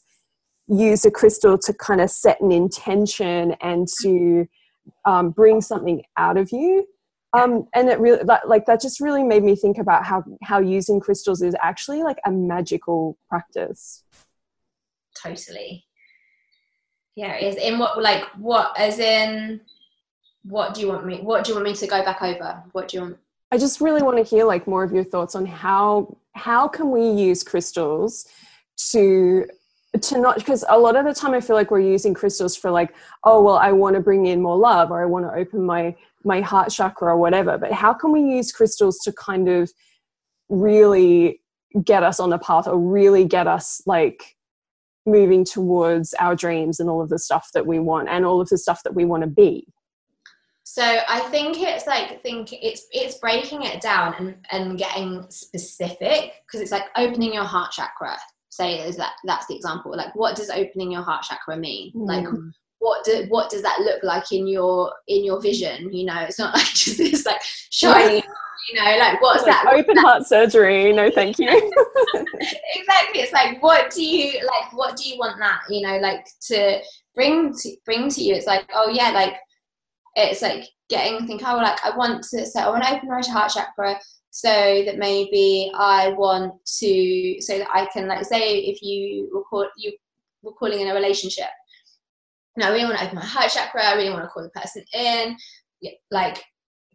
[0.69, 4.47] use a crystal to kind of set an intention and to
[5.05, 6.87] um, bring something out of you
[7.33, 10.61] um, and it really that, like that just really made me think about how how
[10.61, 14.03] using crystals is actually like a magical practice.
[15.23, 15.85] Totally.
[17.15, 17.57] Yeah it is.
[17.57, 19.61] In what like what as in
[20.43, 22.65] what do you want me what do you want me to go back over?
[22.73, 23.19] What do you want
[23.53, 26.91] I just really want to hear like more of your thoughts on how how can
[26.91, 28.27] we use crystals
[28.93, 29.47] to
[30.01, 32.71] to not because a lot of the time I feel like we're using crystals for
[32.71, 35.65] like oh well I want to bring in more love or I want to open
[35.67, 39.73] my my heart chakra or whatever but how can we use crystals to kind of
[40.49, 41.41] really
[41.85, 44.37] get us on the path or really get us like
[45.07, 48.49] moving towards our dreams and all of the stuff that we want and all of
[48.49, 49.67] the stuff that we want to be
[50.73, 56.35] so I think it's like think it's it's breaking it down and and getting specific
[56.47, 58.17] because it's like opening your heart chakra.
[58.51, 59.97] Say is that that's the example.
[59.97, 61.93] Like what does opening your heart chakra mean?
[61.93, 62.07] Mm.
[62.07, 62.29] Like
[62.79, 65.93] what do, what does that look like in your in your vision?
[65.93, 68.23] You know, it's not like just this like shiny.
[68.71, 69.75] You know, like what's like that?
[69.75, 70.93] Open heart surgery.
[70.93, 71.49] No, thank you.
[72.77, 73.23] exactly.
[73.23, 74.73] It's like what do you like?
[74.73, 75.63] What do you want that?
[75.69, 76.79] You know, like to
[77.17, 78.37] bring to bring to you.
[78.37, 79.35] It's like oh yeah, like
[80.15, 83.23] it's like getting think oh like I want to so I want to open my
[83.27, 83.99] heart chakra
[84.31, 89.69] so that maybe I want to so that I can like say if you record
[89.77, 89.93] you
[90.43, 91.49] were calling in a relationship.
[92.57, 94.61] No, I really want to open my heart chakra I really want to call the
[94.61, 95.37] person in
[96.11, 96.43] like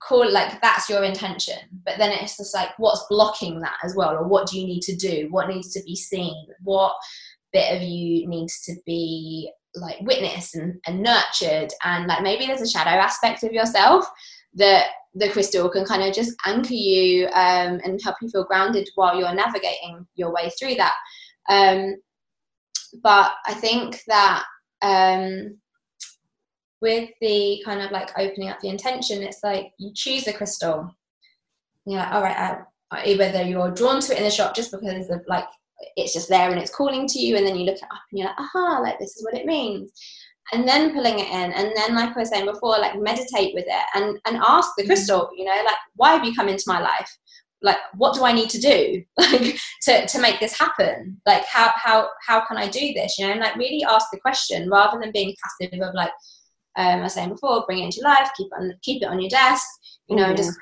[0.02, 1.58] call like that's your intention.
[1.86, 4.16] But then it's just like what's blocking that as well?
[4.16, 5.28] Or what do you need to do?
[5.32, 6.48] What needs to be seen?
[6.64, 6.94] What
[7.54, 12.62] bit of you needs to be like witnessed and, and nurtured and like maybe there's
[12.62, 14.06] a shadow aspect of yourself
[14.54, 18.88] that the crystal can kind of just anchor you um, and help you feel grounded
[18.96, 20.94] while you're navigating your way through that
[21.50, 21.96] um,
[23.04, 24.44] but i think that
[24.82, 25.58] um,
[26.82, 30.96] with the kind of like opening up the intention, it's like you choose the crystal.
[31.86, 32.60] You're like, all right,
[32.92, 35.48] I, whether you're drawn to it in the shop just because of like
[35.96, 38.20] it's just there and it's calling to you, and then you look it up and
[38.20, 39.92] you're like, aha, like this is what it means.
[40.54, 43.66] And then pulling it in, and then like I was saying before, like meditate with
[43.68, 46.80] it and and ask the crystal, you know, like why have you come into my
[46.80, 47.12] life?
[47.62, 51.20] Like what do I need to do like to, to make this happen?
[51.26, 53.18] Like how how how can I do this?
[53.18, 56.12] You know, and like really ask the question rather than being passive of like
[56.78, 59.22] um, I was saying before, bring it into life, keep it on, keep it on
[59.22, 59.66] your desk,
[60.08, 60.36] you know, mm-hmm.
[60.36, 60.58] just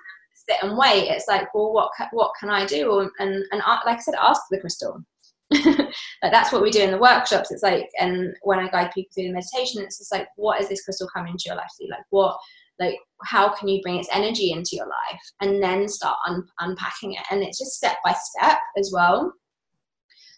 [0.50, 1.10] sit and wait.
[1.10, 3.10] It's like, well, what what can I do?
[3.20, 5.04] And and like I said, ask the crystal.
[5.52, 7.52] like that's what we do in the workshops.
[7.52, 10.70] It's like, and when I guide people through the meditation, it's just like, what is
[10.70, 11.88] this crystal coming into your life to?
[11.90, 12.38] Like, what,
[12.80, 17.14] like, how can you bring its energy into your life, and then start un- unpacking
[17.14, 17.22] it?
[17.30, 19.34] And it's just step by step as well.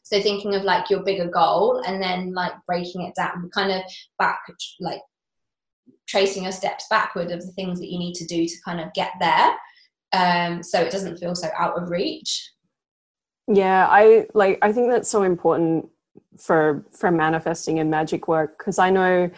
[0.04, 3.82] So thinking of like your bigger goal, and then like breaking it down, kind of
[4.20, 4.40] back,
[4.80, 5.02] like
[6.08, 8.94] tracing your steps backward of the things that you need to do to kind of
[8.94, 9.56] get there
[10.14, 12.52] um, so it doesn't feel so out of reach
[13.48, 15.88] yeah i like i think that's so important
[16.38, 19.30] for for manifesting and magic work because i know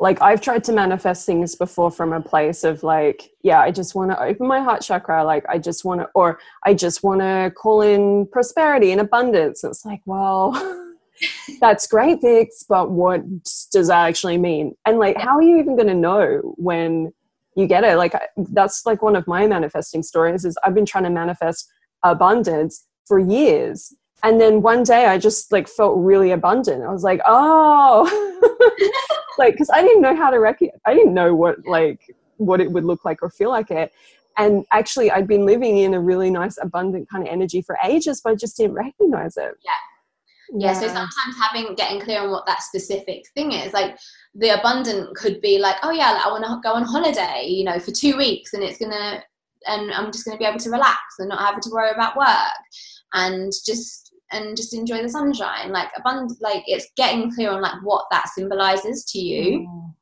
[0.00, 3.94] like i've tried to manifest things before from a place of like yeah i just
[3.94, 7.20] want to open my heart chakra like i just want to or i just want
[7.20, 10.52] to call in prosperity and abundance it's like well
[11.60, 13.22] that's great, Vix, but what
[13.70, 14.74] does that actually mean?
[14.84, 17.12] And like, how are you even going to know when
[17.56, 17.96] you get it?
[17.96, 21.70] Like, that's like one of my manifesting stories is I've been trying to manifest
[22.02, 23.94] abundance for years.
[24.22, 26.84] And then one day I just like felt really abundant.
[26.84, 28.08] I was like, oh,
[29.38, 32.00] like, cause I didn't know how to recognize, I didn't know what like,
[32.36, 33.92] what it would look like or feel like it.
[34.38, 38.22] And actually, I'd been living in a really nice, abundant kind of energy for ages,
[38.22, 39.52] but I just didn't recognize it.
[39.64, 39.72] Yeah
[40.54, 40.72] yeah.
[40.72, 43.96] so sometimes having getting clear on what that specific thing is like
[44.34, 47.78] the abundant could be like oh yeah i want to go on holiday you know
[47.78, 49.22] for two weeks and it's gonna
[49.66, 52.26] and i'm just gonna be able to relax and not having to worry about work
[53.14, 57.74] and just and just enjoy the sunshine like abundant like it's getting clear on like
[57.82, 59.94] what that symbolizes to you mm.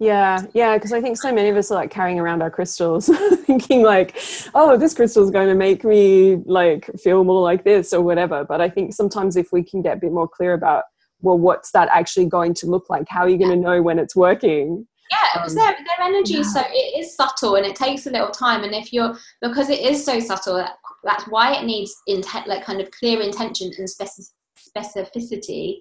[0.00, 3.06] Yeah, yeah, because I think so many of us are like carrying around our crystals,
[3.46, 4.20] thinking like,
[4.54, 8.44] oh, this crystal is going to make me like feel more like this or whatever.
[8.44, 10.84] But I think sometimes if we can get a bit more clear about,
[11.24, 13.08] well, what's that actually going to look like?
[13.08, 14.86] How are you going to know when it's working?
[15.10, 16.42] Yeah, because um, their, their energy, yeah.
[16.42, 18.64] so it is subtle and it takes a little time.
[18.64, 22.64] And if you're, because it is so subtle, that, that's why it needs intent, like
[22.64, 25.78] kind of clear intention and specificity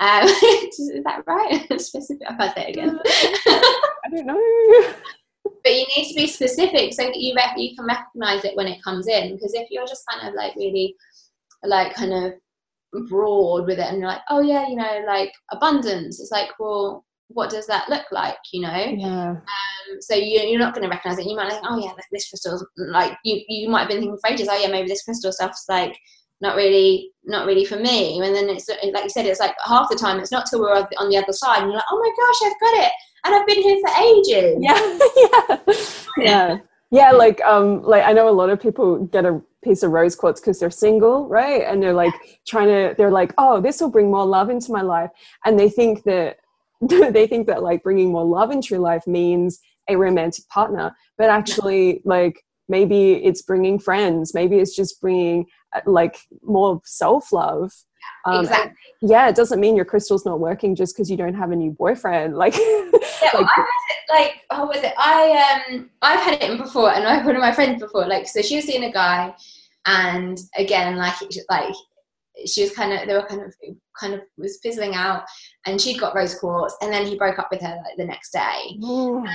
[0.00, 1.66] um, is that right?
[1.80, 2.26] specific.
[2.28, 2.98] I can't say it again.
[3.06, 4.92] I don't know.
[5.62, 8.66] but you need to be specific so that you rec- you can recognize it when
[8.66, 9.34] it comes in.
[9.34, 10.94] Because if you're just kind of like really,
[11.62, 12.34] like kind of
[13.04, 16.20] broad with it, and you're like, oh yeah, you know, like abundance.
[16.20, 18.38] It's like, well, what does that look like?
[18.52, 18.94] You know.
[18.96, 19.30] Yeah.
[19.30, 21.26] Um, so you, you're not going to recognize it.
[21.26, 23.40] You might think, oh yeah, this crystal's like you.
[23.48, 25.96] You might have been thinking for ages, oh yeah, maybe this crystal stuff's like
[26.40, 29.88] not really not really for me and then it's like you said it's like half
[29.88, 32.10] the time it's not till we're on the other side and you're like oh my
[32.18, 32.92] gosh i've got it
[33.24, 35.64] and i've been here for ages yeah
[36.18, 36.56] yeah yeah
[36.90, 40.14] yeah like um like i know a lot of people get a piece of rose
[40.14, 41.62] quartz because they're single right?
[41.62, 42.14] And they're like
[42.46, 45.10] trying to they're like oh this will bring more love into my life.
[45.44, 46.38] And they think that
[46.80, 50.94] they think that like bringing more love into your life means a romantic partner.
[51.18, 54.34] But actually like maybe it's bringing friends.
[54.34, 55.46] Maybe it's just bringing
[55.84, 57.72] like more self love.
[58.24, 58.76] Um, exactly.
[59.02, 61.70] Yeah, it doesn't mean your crystal's not working just because you don't have a new
[61.70, 62.36] boyfriend.
[62.46, 64.92] Like, yeah, like, I it, like, how was it?
[64.98, 68.06] I um, I've had it before, and I've one of my friends before.
[68.06, 69.34] Like, so she was seeing a guy,
[69.86, 71.14] and again, like,
[71.50, 71.74] like
[72.44, 73.54] she was kind of they were kind of
[73.98, 75.24] kind of was fizzling out,
[75.66, 78.30] and she'd got rose quartz, and then he broke up with her like the next
[78.32, 78.76] day.
[78.80, 79.26] Mm.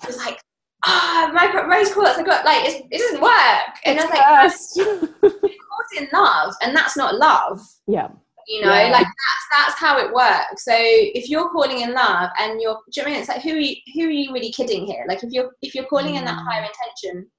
[0.00, 0.40] She was like,
[0.86, 5.10] ah, oh, my rose quartz, I got like it doesn't work, and it's I was
[5.22, 5.52] like,
[5.96, 8.08] in love and that's not love yeah
[8.46, 8.90] you know yeah.
[8.90, 13.00] like that's that's how it works so if you're calling in love and you're do
[13.00, 13.20] you know I mean?
[13.20, 15.74] it's like who are you who are you really kidding here like if you're if
[15.74, 16.18] you're calling mm.
[16.18, 16.68] in that higher mm.
[16.68, 17.30] intention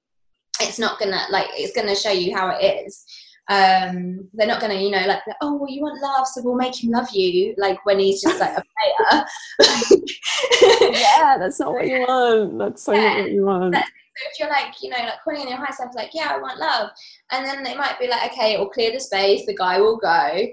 [0.60, 3.04] it's not gonna like it's gonna show you how it is
[3.48, 6.82] um they're not gonna you know like oh well you want love so we'll make
[6.82, 9.24] him love you like when he's just like a player.
[10.80, 12.58] Yeah that's not what you want.
[12.58, 13.08] That's so yeah.
[13.08, 13.74] not what you want.
[13.74, 16.38] So if you're like, you know, like calling in your high self, like, yeah, I
[16.38, 16.90] want love,
[17.30, 19.96] and then it might be like, okay, it will clear the space, the guy will
[19.96, 20.46] go,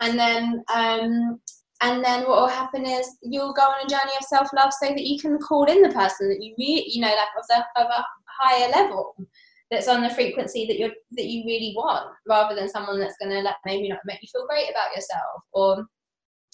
[0.00, 1.40] and then um,
[1.82, 4.88] and then what will happen is you'll go on a journey of self love so
[4.88, 7.82] that you can call in the person that you really, you know, like of the
[7.82, 8.04] of a
[8.40, 9.14] higher level
[9.70, 13.32] that's on the frequency that you're that you really want, rather than someone that's going
[13.32, 15.86] to like maybe not make you feel great about yourself or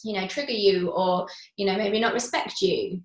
[0.05, 3.01] you know trigger you or you know maybe not respect you.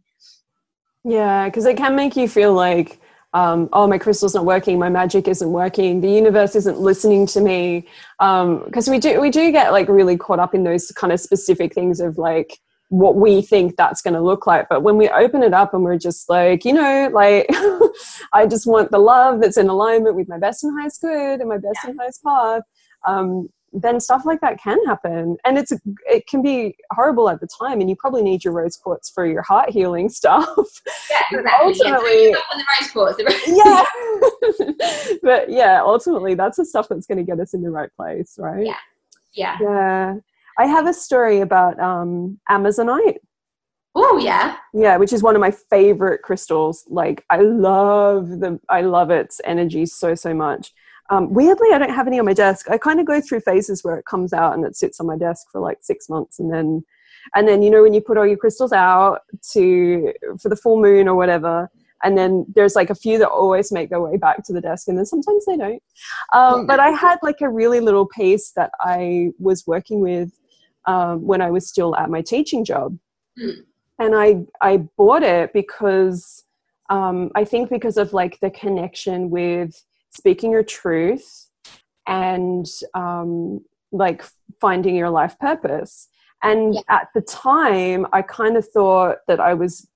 [1.03, 2.99] Yeah, because it can make you feel like
[3.33, 7.41] um, oh, my crystal's not working, my magic isn't working, the universe isn't listening to
[7.41, 7.87] me.
[8.17, 11.19] Because um, we do we do get like really caught up in those kind of
[11.19, 12.57] specific things of like
[12.89, 14.69] what we think that's going to look like.
[14.69, 17.47] But when we open it up and we're just like, you know, like
[18.33, 21.49] I just want the love that's in alignment with my best and highest good and
[21.49, 21.89] my best yeah.
[21.89, 22.63] and highest path.
[23.05, 25.71] Um, then stuff like that can happen and it's
[26.05, 29.25] it can be horrible at the time and you probably need your rose quartz for
[29.25, 31.51] your heart healing stuff yeah exactly.
[31.63, 32.35] ultimately
[33.47, 33.83] yeah,
[34.59, 35.13] yeah.
[35.21, 38.35] but yeah ultimately that's the stuff that's going to get us in the right place
[38.39, 38.77] right yeah
[39.33, 40.15] yeah yeah
[40.57, 43.17] i have a story about um amazonite
[43.99, 44.57] Oh yeah.
[44.75, 46.85] Yeah, which is one of my favorite crystals.
[46.87, 50.71] Like I love the I love its energy so so much.
[51.09, 52.69] Um, weirdly, I don't have any on my desk.
[52.69, 55.17] I kind of go through phases where it comes out and it sits on my
[55.17, 56.83] desk for like six months, and then,
[57.33, 59.21] and then you know when you put all your crystals out
[59.53, 61.71] to for the full moon or whatever,
[62.03, 64.89] and then there's like a few that always make their way back to the desk,
[64.89, 65.81] and then sometimes they don't.
[66.33, 70.31] Um, but I had like a really little piece that I was working with
[70.87, 72.97] um, when I was still at my teaching job,
[73.39, 73.63] mm.
[73.99, 76.43] and I I bought it because
[76.89, 81.49] um, I think because of like the connection with speaking your truth
[82.07, 84.23] and um, like
[84.59, 86.07] finding your life purpose.
[86.43, 86.81] And yeah.
[86.89, 89.87] at the time, I kind of thought that I was,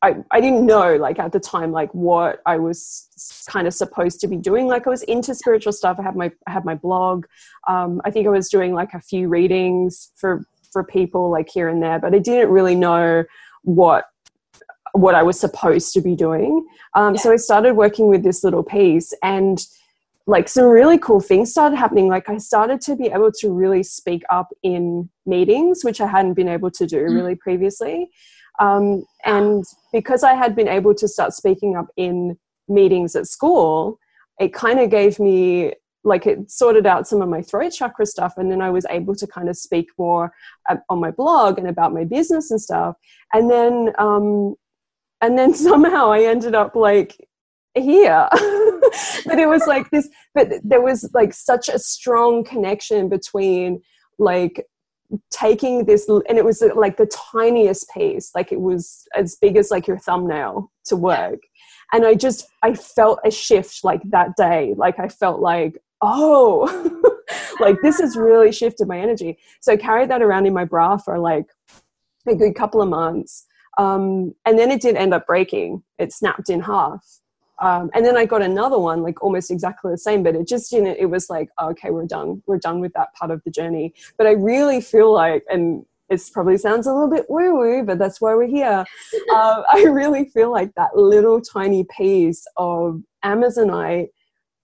[0.00, 3.08] I, I didn't know, like at the time, like what I was
[3.48, 4.68] kind of supposed to be doing.
[4.68, 5.98] Like I was into spiritual stuff.
[5.98, 7.26] I had my, I had my blog.
[7.66, 11.68] Um, I think I was doing like a few readings for, for people like here
[11.68, 13.24] and there, but I didn't really know
[13.62, 14.04] what
[14.92, 16.66] what I was supposed to be doing.
[16.94, 17.20] Um, yeah.
[17.20, 19.64] So I started working with this little piece, and
[20.26, 22.08] like some really cool things started happening.
[22.08, 26.34] Like I started to be able to really speak up in meetings, which I hadn't
[26.34, 27.14] been able to do mm.
[27.14, 28.10] really previously.
[28.58, 33.98] Um, and because I had been able to start speaking up in meetings at school,
[34.40, 35.72] it kind of gave me
[36.04, 39.16] like it sorted out some of my throat chakra stuff and then i was able
[39.16, 40.32] to kind of speak more
[40.70, 42.94] uh, on my blog and about my business and stuff
[43.34, 44.54] and then um,
[45.20, 47.16] and then somehow I ended up like
[47.74, 48.28] here.
[48.32, 53.82] but it was like this, but there was like such a strong connection between
[54.18, 54.66] like
[55.30, 59.70] taking this and it was like the tiniest piece like it was as big as
[59.70, 61.40] like your thumbnail to work.
[61.92, 64.74] And i just i felt a shift like that day.
[64.76, 66.68] Like i felt like oh
[67.60, 69.38] like this has really shifted my energy.
[69.60, 71.46] So i carried that around in my bra for like
[72.26, 73.46] a good couple of months.
[73.78, 75.84] Um, and then it did end up breaking.
[75.98, 77.20] It snapped in half.
[77.60, 80.70] Um, and then I got another one, like almost exactly the same, but it just,
[80.72, 82.42] you know, it was like, oh, okay, we're done.
[82.46, 83.94] We're done with that part of the journey.
[84.16, 87.98] But I really feel like, and it probably sounds a little bit woo woo, but
[87.98, 88.84] that's why we're here.
[89.34, 94.08] um, I really feel like that little tiny piece of Amazonite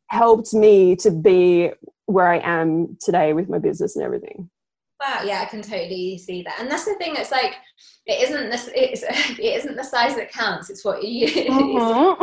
[0.08, 1.70] helped me to be
[2.06, 4.48] where I am today with my business and everything.
[5.00, 6.60] Wow, yeah, I can totally see that.
[6.60, 7.56] And that's the thing, it's like
[8.06, 9.02] it isn't this it's
[9.38, 11.34] it isn't the size that counts, it's what you use.
[11.34, 12.18] Mm-hmm.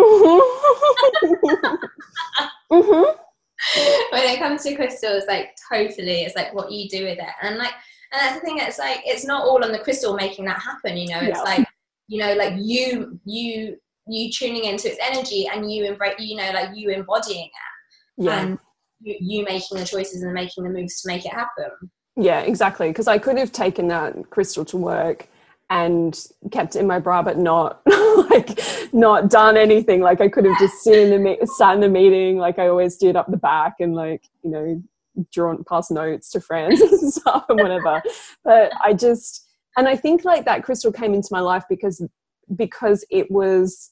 [2.73, 3.17] mm-hmm.
[4.11, 7.33] when it comes to crystals, like totally it's like what you do with it.
[7.41, 7.73] And like
[8.11, 10.97] and that's the thing, it's like it's not all on the crystal making that happen,
[10.97, 11.43] you know, it's yeah.
[11.43, 11.67] like
[12.07, 16.51] you know, like you you you tuning into its energy and you embrace you know,
[16.51, 18.25] like you embodying it.
[18.25, 18.41] Yeah.
[18.41, 18.59] And
[18.99, 21.71] you, you making the choices and making the moves to make it happen.
[22.17, 22.89] Yeah, exactly.
[22.89, 25.27] Because I could have taken that crystal to work
[25.71, 27.81] and kept in my bra, but not
[28.29, 28.59] like
[28.93, 30.01] not done anything.
[30.01, 32.67] Like I could have just sat in the me- sat in the meeting, like I
[32.67, 34.83] always did up the back, and like you know,
[35.31, 38.03] drawn past notes to friends and stuff and whatever.
[38.43, 39.47] But I just
[39.77, 42.05] and I think like that crystal came into my life because
[42.53, 43.91] because it was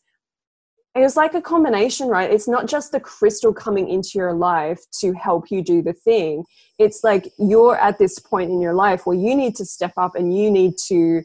[0.95, 2.29] it was like a combination, right?
[2.29, 6.43] It's not just the crystal coming into your life to help you do the thing.
[6.77, 10.15] It's like you're at this point in your life where you need to step up
[10.15, 11.23] and you need to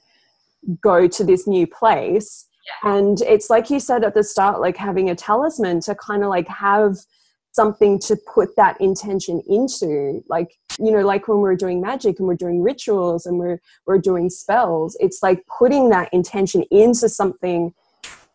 [0.80, 2.46] go to this new place.
[2.66, 2.96] Yeah.
[2.96, 6.30] And it's like you said at the start, like having a talisman to kind of
[6.30, 6.96] like have
[7.54, 12.26] something to put that intention into like you know like when we're doing magic and
[12.26, 17.72] we're doing rituals and we're we're doing spells it's like putting that intention into something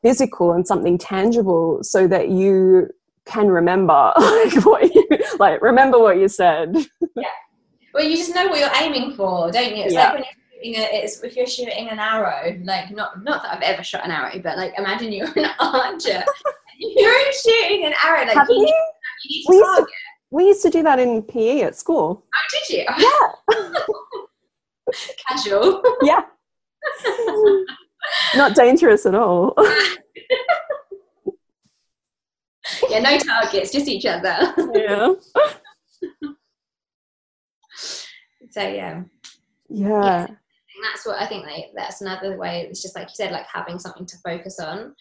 [0.02, 2.88] physical and something tangible so that you
[3.26, 5.06] can remember like what you
[5.38, 6.74] like remember what you said
[7.16, 7.28] yeah
[7.94, 10.06] well you just know what you're aiming for don't you it's yeah.
[10.06, 13.62] like when you're a, it's if you're shooting an arrow like not not that i've
[13.62, 16.24] ever shot an arrow but like imagine you're an archer
[16.78, 18.62] you're shooting an arrow like you, you?
[18.62, 19.80] you need to we target.
[19.80, 19.94] Used to,
[20.32, 22.24] we used to do that in PE at school.
[22.24, 22.86] Oh, did you?
[23.00, 23.32] Yeah.
[25.28, 25.82] Casual.
[26.04, 26.22] Yeah.
[28.36, 29.54] Not dangerous at all.
[32.90, 34.54] yeah, no targets, just each other.
[34.74, 35.14] Yeah.
[38.52, 39.04] so yeah.
[39.70, 40.28] Yeah.
[40.84, 43.80] That's what I think like that's another way it's just like you said, like having
[43.80, 44.96] something to focus on.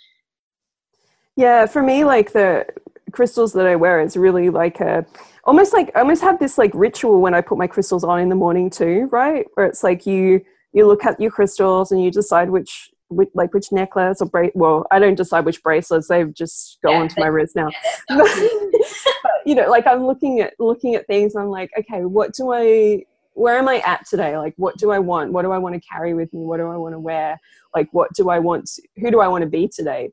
[1.36, 2.66] Yeah, for me, like the
[3.12, 5.06] crystals that I wear is really like a
[5.44, 8.28] almost like I almost have this like ritual when I put my crystals on in
[8.28, 9.46] the morning too, right?
[9.54, 13.54] Where it's like you you look at your crystals and you decide which, which like
[13.54, 14.56] which necklace or bracelet.
[14.56, 17.70] Well, I don't decide which bracelets; they've just go yeah, onto my wrist now.
[18.10, 21.34] Yeah, but you know, like I'm looking at looking at things.
[21.34, 23.04] I'm like, okay, what do I?
[23.38, 24.36] Where am I at today?
[24.36, 25.32] Like, what do I want?
[25.32, 26.40] What do I want to carry with me?
[26.40, 27.38] What do I want to wear?
[27.74, 28.66] Like, what do I want?
[28.66, 30.10] To, who do I want to be today?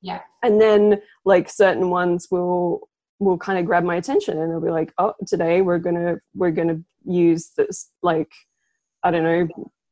[0.00, 0.20] Yeah.
[0.42, 4.70] And then like certain ones will will kind of grab my attention and they'll be
[4.70, 8.30] like, oh, today we're gonna we're gonna use this like
[9.02, 9.48] I don't know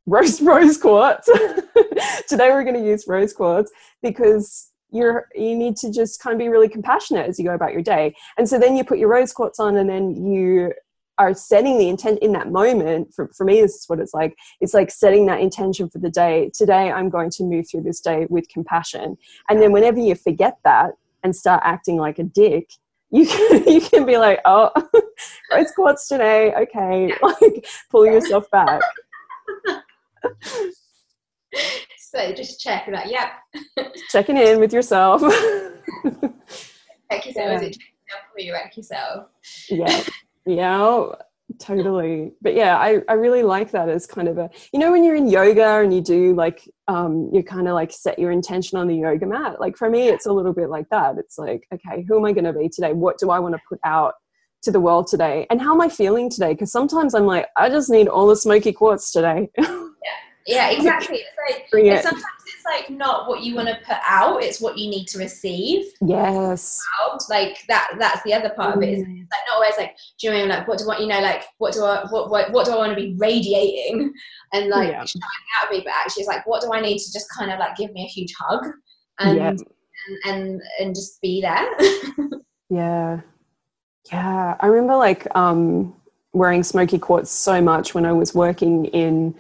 [0.07, 1.27] rose rose quartz.
[2.29, 6.49] today we're gonna use rose quartz because you're you need to just kind of be
[6.49, 8.15] really compassionate as you go about your day.
[8.39, 10.73] And so then you put your rose quartz on and then you
[11.19, 14.37] are setting the intent in that moment for, for me this is what it's like.
[14.61, 16.51] It's like setting that intention for the day.
[16.55, 19.17] Today i'm going to move through this day with compassion.
[19.49, 20.93] And then whenever you forget that
[21.23, 22.71] and start acting like a dick
[23.11, 24.71] you can you can be like oh
[25.53, 26.53] rose quartz today.
[26.55, 27.13] Okay.
[27.23, 28.81] Like pull yourself back.
[31.99, 33.31] So just check that yep.
[34.11, 35.23] Checking in with yourself.
[37.11, 37.37] Check yourself.
[37.37, 37.61] Yeah.
[37.61, 38.53] is it before you?
[38.53, 39.27] Wreck yourself.
[39.69, 40.03] Yeah
[40.47, 41.07] yeah,
[41.61, 42.33] totally.
[42.41, 45.17] But yeah, I, I really like that as kind of a, you know, when you're
[45.17, 48.89] in yoga and you do like, um, you kind of like set your intention on
[48.89, 49.61] the yoga mat.
[49.61, 51.19] Like for me, it's a little bit like that.
[51.19, 52.93] It's like, okay, who am I going to be today?
[52.93, 54.15] What do I want to put out
[54.63, 55.47] to the world today?
[55.51, 56.53] And how am I feeling today?
[56.53, 59.51] Because sometimes I'm like, I just need all the smoky quartz today.
[59.59, 59.89] yeah,
[60.47, 61.19] yeah, exactly.
[61.19, 62.03] It's like, it.
[62.03, 62.25] sometimes
[62.67, 65.87] like not what you want to put out; it's what you need to receive.
[66.01, 66.81] Yes.
[67.01, 67.23] Out.
[67.31, 67.95] Like that.
[67.99, 68.77] That's the other part mm.
[68.79, 68.99] of it.
[68.99, 69.19] Is mm.
[69.19, 71.01] like not always like, do you mean like what do I want?
[71.01, 74.13] You know, like what do I what what, what do I want to be radiating
[74.53, 75.05] and like yeah.
[75.05, 75.23] showing
[75.61, 75.83] out of me?
[75.85, 78.05] But actually, it's like what do I need to just kind of like give me
[78.05, 78.67] a huge hug
[79.19, 79.49] and yeah.
[79.49, 79.65] and,
[80.27, 81.69] and and just be there.
[82.69, 83.21] yeah.
[84.13, 84.57] Yeah.
[84.61, 85.95] I remember like um
[86.33, 89.35] wearing smoky quartz so much when I was working in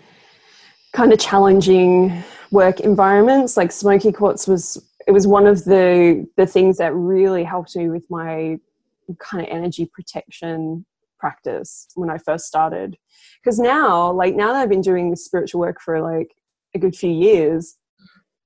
[0.93, 2.25] kind of challenging
[2.57, 7.45] work environments like smoky quartz was it was one of the the things that really
[7.45, 8.57] helped me with my
[9.19, 10.85] kind of energy protection
[11.19, 12.97] practice when i first started.
[13.39, 16.35] Because now like now that i've been doing spiritual work for like
[16.75, 17.77] a good few years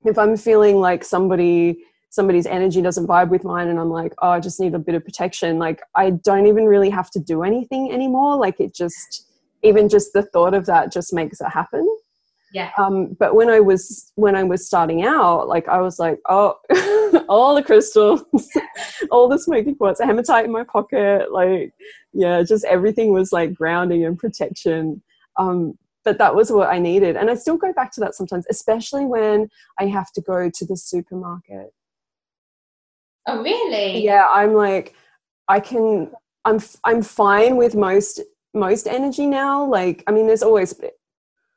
[0.05, 1.79] if i'm feeling like somebody
[2.11, 4.97] somebody's energy doesn't vibe with mine and i'm like oh i just need a bit
[4.97, 8.37] of protection like i don't even really have to do anything anymore.
[8.37, 9.29] Like it just
[9.63, 11.87] even just the thought of that just makes it happen
[12.53, 12.71] yeah.
[12.79, 16.59] Um, but when I was when I was starting out, like I was like, oh,
[17.29, 18.25] all the crystals,
[19.11, 21.73] all the smoky quartz, hematite in my pocket, like
[22.13, 25.03] yeah, just everything was like grounding and protection.
[25.37, 28.47] Um, but that was what I needed, and I still go back to that sometimes,
[28.51, 29.49] especially when
[29.79, 31.73] I have to go to the supermarket.
[33.27, 34.03] Oh, really?
[34.03, 34.95] Yeah, I'm like,
[35.47, 36.11] I can.
[36.45, 38.21] I'm I'm fine with most
[38.55, 39.65] most energy now.
[39.65, 40.75] Like, I mean, there's always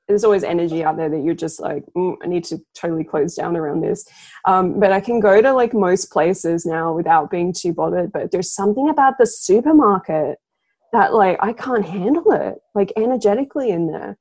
[0.07, 3.35] there's always energy out there that you're just like mm, i need to totally close
[3.35, 4.05] down around this
[4.45, 8.31] um, but i can go to like most places now without being too bothered but
[8.31, 10.37] there's something about the supermarket
[10.91, 14.17] that like i can't handle it like energetically in there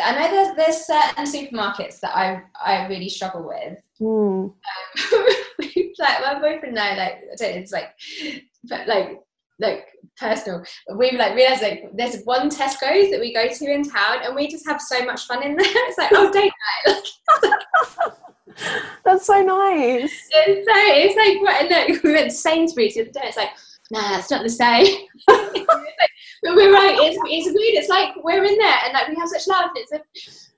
[0.00, 3.78] I know there's there's certain supermarkets that I I really struggle with.
[4.00, 4.44] Mm.
[4.44, 4.54] Um,
[5.98, 7.90] like my boyfriend now, like it's like,
[8.64, 9.20] but like
[9.58, 9.86] like
[10.18, 10.64] personal.
[10.96, 14.48] We've like realized like there's one Tesco's that we go to in town, and we
[14.48, 15.66] just have so much fun in there.
[15.74, 16.52] It's like oh date
[16.86, 18.12] night.
[19.04, 20.28] That's so nice.
[20.34, 23.20] It's so it's like we went to Sainsbury's the other day.
[23.24, 23.50] It's like
[23.90, 25.06] nah, it's not the same.
[25.26, 26.96] but we're right.
[27.00, 27.74] It's it's weird.
[27.74, 29.70] It's like we're in there, and like we have such love.
[29.76, 30.00] It's a,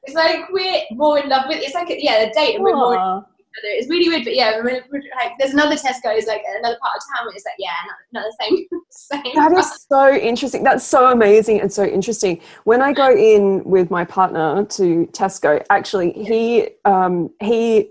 [0.05, 1.63] it's like we're more in love with.
[1.63, 3.27] It's like yeah, a date, and we're more
[3.59, 3.69] other.
[3.69, 7.35] It's really weird, but yeah, like, there's another Tesco's like another part of town where
[7.35, 7.71] it's like yeah,
[8.13, 8.67] not, not the same.
[8.91, 10.63] same that is so interesting.
[10.63, 12.41] That's so amazing and so interesting.
[12.65, 17.91] When I go in with my partner to Tesco, actually, he um, he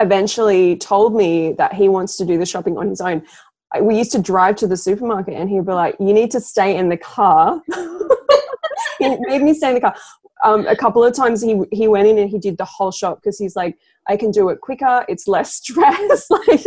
[0.00, 3.22] eventually told me that he wants to do the shopping on his own.
[3.80, 6.76] We used to drive to the supermarket and he'd be like, You need to stay
[6.76, 7.60] in the car.
[8.98, 9.96] he made me stay in the car.
[10.44, 13.20] Um, a couple of times he he went in and he did the whole shop
[13.20, 13.78] because he's like,
[14.08, 15.04] I can do it quicker.
[15.08, 16.26] It's less stress.
[16.30, 16.64] like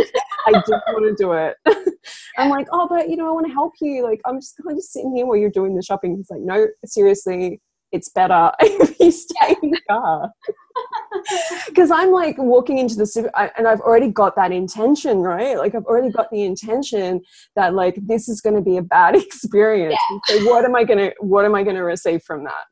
[0.48, 1.56] I just want to do it.
[2.38, 4.04] I'm like, oh, but you know, I want to help you.
[4.04, 6.16] Like I'm just kind of sitting here while you're doing the shopping.
[6.16, 7.62] He's like, no, seriously,
[7.92, 10.32] it's better if you stay in the car.
[11.68, 15.58] Because I'm like walking into the super, and I've already got that intention, right?
[15.58, 17.22] Like I've already got the intention
[17.56, 20.00] that like this is going to be a bad experience.
[20.10, 20.20] Yeah.
[20.28, 22.66] So what am I gonna what am I gonna receive from that?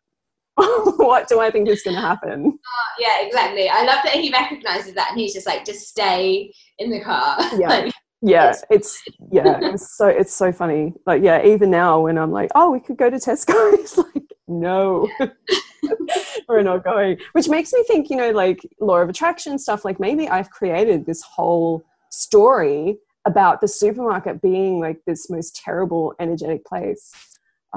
[0.98, 2.48] what do I think is going to happen?
[2.48, 3.70] Uh, yeah, exactly.
[3.70, 7.38] I love that he recognizes that and he's just like, just stay in the car.
[7.58, 7.68] Yeah.
[7.70, 10.94] like, yeah, it's yeah, it's so it's so funny.
[11.06, 14.24] Like yeah, even now when I'm like, oh, we could go to Tesco, it's like
[14.48, 15.08] no,
[16.50, 17.20] we're not going.
[17.34, 19.86] Which makes me think, you know, like law of attraction stuff.
[19.86, 26.16] Like maybe I've created this whole story about the supermarket being like this most terrible
[26.20, 27.12] energetic place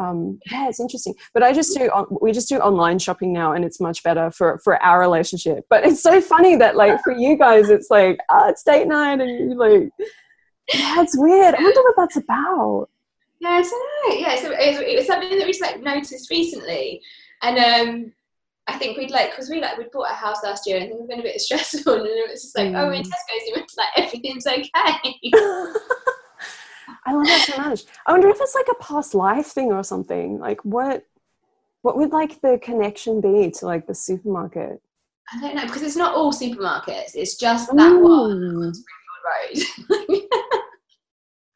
[0.00, 1.14] um, yeah, it's interesting.
[1.34, 1.90] But I just do
[2.22, 5.66] we just do online shopping now, and it's much better for for our relationship.
[5.68, 9.20] But it's so funny that like for you guys, it's like oh, it's date night,
[9.20, 9.90] and you like
[10.72, 11.54] yeah, it's weird.
[11.54, 12.88] I wonder what that's about.
[13.40, 14.14] Yeah, I don't know.
[14.20, 17.02] Yeah, so it was, something that we just like noticed recently,
[17.42, 18.12] and um,
[18.66, 21.00] I think we'd like because we like we bought a house last year and things
[21.00, 22.78] have been a bit stressful, and it was just like, mm.
[22.78, 23.02] oh, we're in.
[23.02, 25.14] Tesco's, and it's like everything's okay.
[27.06, 27.84] I love that so much.
[28.06, 30.38] I wonder if it's like a past life thing or something.
[30.38, 31.04] Like what
[31.82, 34.82] what would like the connection be to like the supermarket?
[35.32, 37.14] I don't know because it's not all supermarkets.
[37.14, 38.02] It's just that Ooh.
[38.02, 38.74] one mm.
[39.22, 39.64] Road.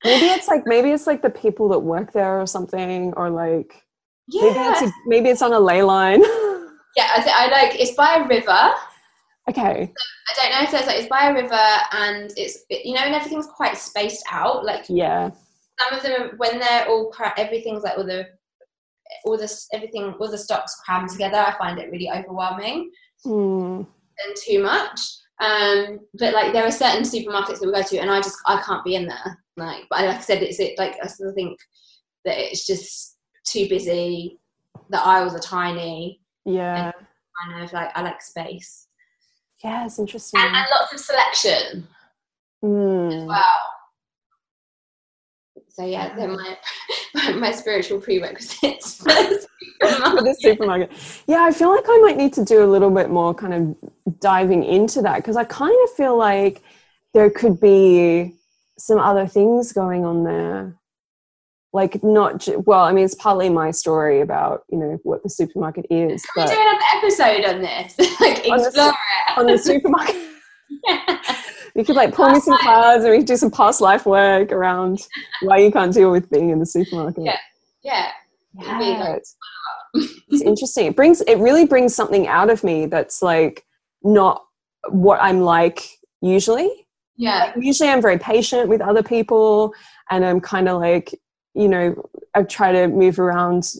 [0.04, 3.82] maybe it's like maybe it's like the people that work there or something, or like
[4.28, 4.42] yeah.
[4.42, 6.22] maybe it's a, maybe it's on a ley line.
[6.96, 8.70] yeah, I, th- I like it's by a river.
[9.48, 9.92] Okay.
[9.92, 11.54] I don't know if there's like it's by a river
[11.92, 14.64] and it's you know and everything's quite spaced out.
[14.64, 15.30] Like yeah,
[15.78, 18.26] some of them when they're all cra- everything's like all the
[19.24, 21.36] all this everything all the stocks crammed together.
[21.36, 22.90] I find it really overwhelming
[23.24, 23.78] mm.
[23.78, 25.00] and too much.
[25.40, 28.62] Um, but like there are certain supermarkets that we go to and I just I
[28.62, 29.38] can't be in there.
[29.56, 31.58] Like, but like I said, it's it like I still think
[32.24, 34.38] that it's just too busy.
[34.90, 36.20] The aisles are tiny.
[36.44, 36.92] Yeah.
[37.44, 38.88] Kind of like I like space.
[39.64, 40.40] Yeah, it's interesting.
[40.40, 41.88] And, and lots of selection
[42.62, 43.22] mm.
[43.22, 43.74] as well.
[45.70, 46.28] So yeah, they're
[47.14, 50.92] my my spiritual prerequisites for the supermarket.
[51.26, 54.20] Yeah, I feel like I might need to do a little bit more kind of
[54.20, 56.62] diving into that because I kind of feel like
[57.14, 58.34] there could be
[58.78, 60.76] some other things going on there
[61.74, 65.84] like not well i mean it's partly my story about you know what the supermarket
[65.90, 67.96] is Can but we do another episode on this?
[68.20, 69.38] Like explore the, it.
[69.38, 70.16] on the supermarket.
[70.86, 71.22] Yeah.
[71.74, 72.60] you could like pull past me some life.
[72.60, 75.00] cards and we could do some past life work around
[75.42, 77.24] why you can't deal with being in the supermarket.
[77.24, 77.38] Yeah.
[77.82, 78.10] Yeah.
[78.56, 79.36] Yeah, it's,
[80.28, 80.86] it's interesting.
[80.86, 83.66] It brings it really brings something out of me that's like
[84.04, 84.44] not
[84.90, 85.84] what i'm like
[86.22, 86.86] usually.
[87.16, 87.52] Yeah.
[87.54, 89.74] Like, usually i'm very patient with other people
[90.10, 91.12] and i'm kind of like
[91.54, 93.74] you know, I try to move around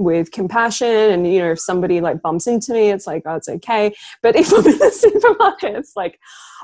[0.00, 3.50] with compassion and you know if somebody like bumps into me it's like oh it's
[3.50, 6.18] okay but if i'm in the supermarket it's like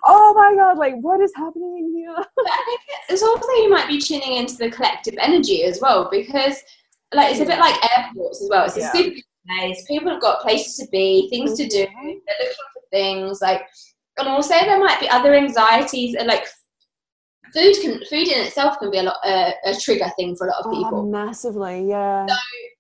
[0.04, 4.00] oh my god like what is happening here i think it's also you might be
[4.00, 6.56] tuning into the collective energy as well because
[7.12, 8.92] like it's a bit like airports as well it's a yeah.
[8.92, 11.68] super place people have got places to be things mm-hmm.
[11.68, 12.06] to do mm-hmm.
[12.06, 13.66] they're looking for things like
[14.16, 16.46] and also there might be other anxieties and like
[17.52, 20.50] food can food in itself can be a lot uh, a trigger thing for a
[20.50, 20.98] lot of oh, people.
[21.00, 22.26] Oh, massively, yeah.
[22.26, 22.34] So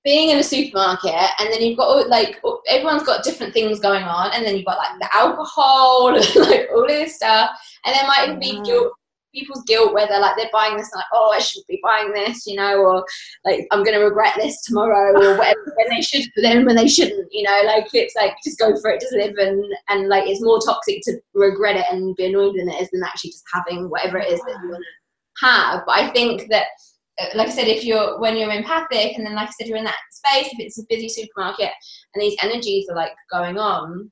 [0.04, 4.32] being in a supermarket and then you've got like everyone's got different things going on,
[4.32, 7.50] and then you've got like the alcohol, and like all this stuff,
[7.84, 8.92] and there might even be guilt
[9.36, 12.46] people's guilt where they're like they're buying this like oh I shouldn't be buying this
[12.46, 13.04] you know or
[13.44, 17.28] like I'm gonna regret this tomorrow or whatever when they should then when they shouldn't
[17.30, 20.42] you know like it's like just go for it just live and and like it's
[20.42, 23.90] more toxic to regret it and be annoyed than it is than actually just having
[23.90, 26.66] whatever it is that you want to have but I think that
[27.18, 29.78] uh, like I said, if you're when you're empathic, and then like I said, you're
[29.78, 30.48] in that space.
[30.52, 31.70] If it's a busy supermarket
[32.14, 34.10] and these energies are like going on,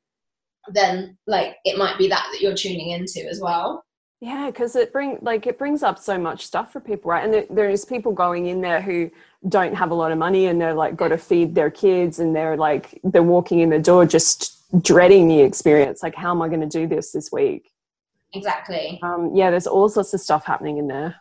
[0.73, 3.84] then like it might be that that you're tuning into as well.
[4.25, 7.23] Yeah, because it bring like it brings up so much stuff for people, right?
[7.25, 9.11] And there, there's people going in there who
[9.51, 12.35] don't have a lot of money and they're like got to feed their kids and
[12.35, 16.03] they're like they're walking in the door just dreading the experience.
[16.03, 17.71] Like, how am I going to do this this week?
[18.33, 18.99] Exactly.
[19.03, 21.17] Um, yeah, there's all sorts of stuff happening in there.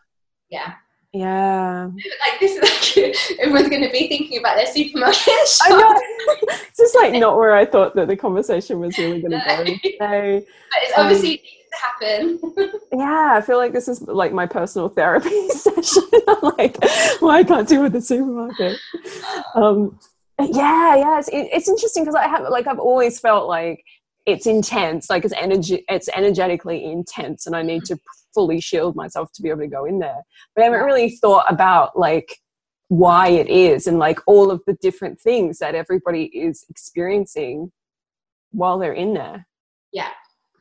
[0.49, 0.73] Yeah,
[1.11, 1.89] Yeah.
[2.25, 5.61] Like this is like everyone's going to be thinking about their supermarket shop.
[5.67, 6.35] I know.
[6.53, 9.57] it's just like not where I thought that the conversation was really going to go
[9.57, 9.63] No.
[9.65, 10.45] today.
[10.71, 11.43] But it's Um, obviously to
[11.81, 12.39] happen.
[12.95, 16.03] Yeah, I feel like this is like my personal therapy session.
[16.27, 16.77] I'm like,
[17.19, 18.77] why I can't deal with the supermarket.
[19.55, 19.97] Um,
[20.39, 23.83] yeah, yeah, it's, it, it's interesting because I have like I've always felt like
[24.27, 27.97] it's intense, like it's energy, it's energetically intense, and I need to
[28.33, 30.21] fully shield myself to be able to go in there.
[30.55, 32.37] But I haven't really thought about like
[32.89, 37.71] why it is and like all of the different things that everybody is experiencing
[38.51, 39.47] while they're in there.
[39.91, 40.09] Yeah.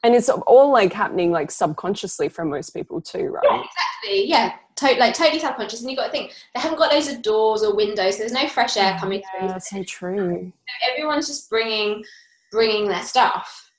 [0.03, 3.45] And it's all like happening like subconsciously for most people too, right?
[3.45, 4.29] Yeah, exactly.
[4.29, 5.81] Yeah, to- like totally subconscious.
[5.81, 8.15] And you've got to think they haven't got loads of doors or windows.
[8.15, 9.49] So there's no fresh air coming through.
[9.49, 10.53] Yeah, so true.
[10.91, 12.05] Everyone's just bringing
[12.51, 13.71] bringing their stuff.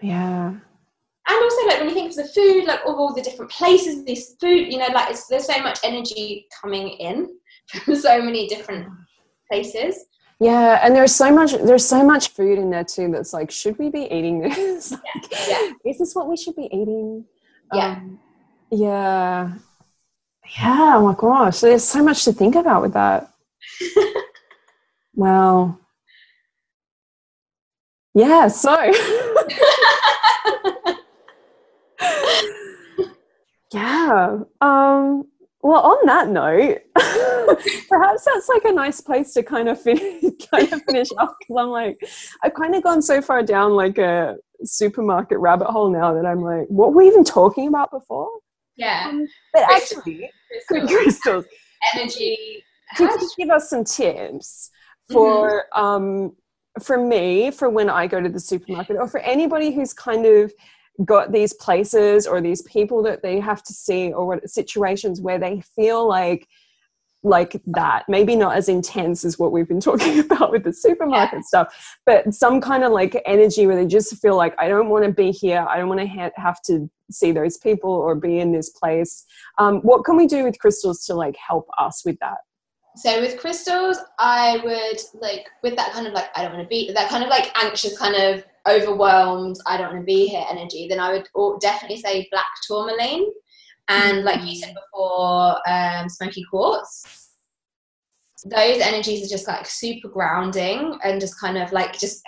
[0.00, 0.54] Yeah.
[1.28, 4.04] And also, like when you think of the food, like of all the different places,
[4.04, 7.28] this food, you know, like it's, there's so much energy coming in
[7.68, 8.88] from so many different
[9.50, 10.04] places.
[10.42, 13.78] Yeah, and there's so much there's so much food in there too that's like, should
[13.78, 14.90] we be eating this?
[15.14, 15.70] Like, yeah.
[15.86, 17.24] Is this what we should be eating?
[17.72, 17.92] Yeah.
[17.92, 18.18] Um,
[18.72, 19.52] yeah.
[20.58, 21.60] Yeah, oh my gosh.
[21.60, 23.32] There's so much to think about with that.
[25.14, 25.78] well.
[28.12, 28.74] Yeah, so
[33.72, 34.40] Yeah.
[34.60, 35.28] Um,
[35.62, 36.80] well, on that note,
[37.88, 41.36] perhaps that's like a nice place to kind of finish, kind of finish up.
[41.40, 41.98] Because I'm like,
[42.42, 46.40] I've kind of gone so far down like a supermarket rabbit hole now that I'm
[46.40, 48.28] like, what were we even talking about before?
[48.76, 49.06] Yeah.
[49.08, 49.98] Um, but Crystals.
[49.98, 50.30] actually,
[50.68, 51.44] Crystals, crystals.
[51.94, 52.64] energy.
[52.96, 54.70] Could you give us some tips
[55.10, 56.32] for um,
[56.82, 60.52] for me for when I go to the supermarket, or for anybody who's kind of
[61.04, 65.38] got these places or these people that they have to see, or what situations where
[65.38, 66.48] they feel like
[67.24, 68.04] like that.
[68.08, 72.34] Maybe not as intense as what we've been talking about with the supermarket stuff but
[72.34, 75.30] some kind of like energy where they just feel like i don't want to be
[75.30, 75.64] here.
[75.68, 79.24] I don't want to ha- have to see those people or be in this place.
[79.58, 82.38] Um, what can we do with crystals to like help us with that?
[82.96, 86.68] So with crystals, I would like with that kind of like I don't want to
[86.68, 90.44] be that kind of like anxious, kind of overwhelmed, I don't want to be here
[90.50, 90.86] energy.
[90.88, 93.26] Then I would definitely say black tourmaline,
[93.88, 97.30] and like you said before, um, smoky quartz.
[98.44, 102.24] Those energies are just like super grounding and just kind of like just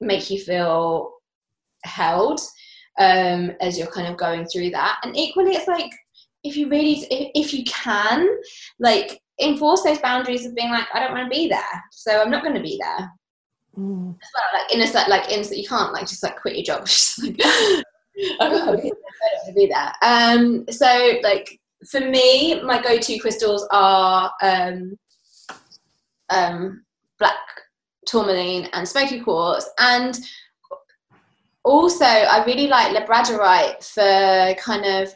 [0.00, 1.12] make you feel
[1.84, 2.40] held
[3.00, 5.00] um, as you're kind of going through that.
[5.02, 5.90] And equally, it's like
[6.44, 8.28] if you really, if, if you can,
[8.78, 12.30] like enforce those boundaries of being like, I don't want to be there, so I'm
[12.30, 13.10] not going to be there.
[13.78, 14.14] Mm.
[14.14, 16.56] As well, like in a set, like in that you can't like just like quit
[16.56, 16.86] your job.
[16.86, 17.40] Just like
[18.40, 19.92] I don't want to be there.
[20.02, 21.58] Um, so like
[21.90, 24.98] for me, my go-to crystals are um,
[26.28, 26.84] um,
[27.18, 27.38] black
[28.06, 30.18] tourmaline and smoky quartz, and
[31.64, 35.14] also I really like labradorite for kind of.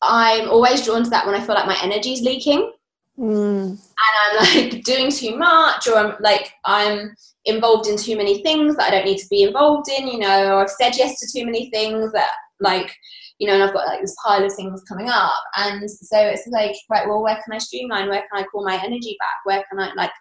[0.00, 2.70] I'm always drawn to that when I feel like my energy's leaking
[3.18, 3.76] Mm.
[3.98, 8.76] And I'm like doing too much, or I'm like I'm involved in too many things
[8.76, 10.08] that I don't need to be involved in.
[10.08, 12.30] You know, or I've said yes to too many things that
[12.60, 12.94] like
[13.38, 16.46] you know, and I've got like this pile of things coming up, and so it's
[16.48, 18.08] like right, well, where can I streamline?
[18.08, 19.36] Where can I call my energy back?
[19.44, 20.12] Where can I like,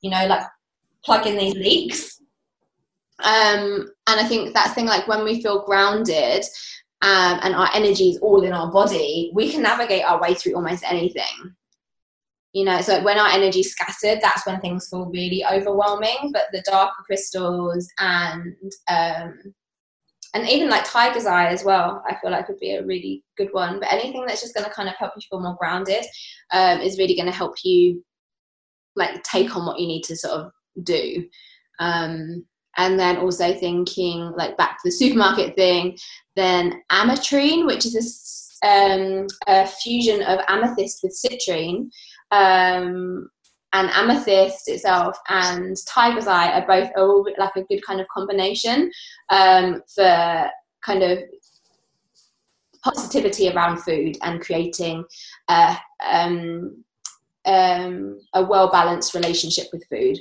[0.00, 0.46] you know, like
[1.04, 2.20] plug in these leaks?
[3.20, 6.44] Um, and I think that's the thing like when we feel grounded.
[7.02, 10.54] Um, and our energy is all in our body, we can navigate our way through
[10.54, 11.54] almost anything
[12.56, 16.30] you know so when our energy scattered that's when things feel really overwhelming.
[16.32, 18.54] But the darker crystals and
[18.88, 19.34] um
[20.32, 23.50] and even like tiger's eye as well i feel like would be a really good
[23.52, 23.78] one.
[23.78, 26.04] But anything that's just going to kind of help you feel more grounded
[26.54, 28.02] um, is really going to help you
[28.96, 30.50] like take on what you need to sort of
[30.82, 31.28] do.
[31.78, 32.46] Um
[32.78, 35.96] and then also thinking like back to the supermarket thing
[36.36, 41.88] then ametrine which is a, um, a fusion of amethyst with citrine
[42.30, 43.28] um,
[43.72, 48.90] and amethyst itself and tiger's eye are both all like a good kind of combination
[49.30, 50.48] um, for
[50.84, 51.18] kind of
[52.82, 55.04] positivity around food and creating
[55.48, 55.76] a,
[56.08, 56.84] um,
[57.44, 60.18] um, a well balanced relationship with food.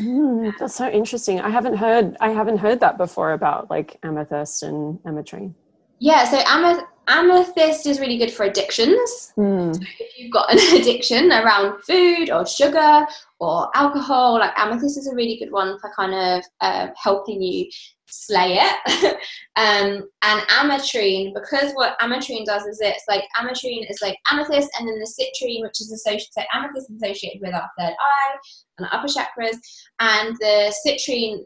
[0.00, 1.40] Mm, that's so interesting.
[1.40, 5.54] I haven't heard I haven't heard that before about like amethyst and ametrine.
[5.98, 9.32] Yeah, so ameth- amethyst is really good for addictions.
[9.36, 9.80] Mm.
[9.98, 13.06] if you've got an addiction around food or sugar
[13.38, 17.68] or alcohol, like amethyst is a really good one for kind of uh, helping you
[18.08, 19.14] slay it.
[19.56, 24.88] um, and ametrine, because what ametrine does is it's like ametrine is like amethyst, and
[24.88, 28.36] then the citrine, which is associated, so amethyst is associated with our third eye
[28.78, 29.56] and our upper chakras,
[30.00, 31.44] and the citrine.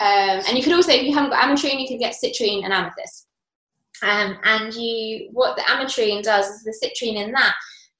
[0.00, 2.72] Um, and you could also, if you haven't got ametrine, you can get citrine and
[2.72, 3.28] amethyst.
[4.04, 7.54] Um, and you, what the ametrine does is the citrine in that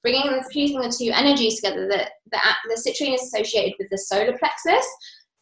[0.05, 1.87] bringing fusing the two energies together.
[1.87, 4.85] The, the, the citrine is associated with the solar plexus,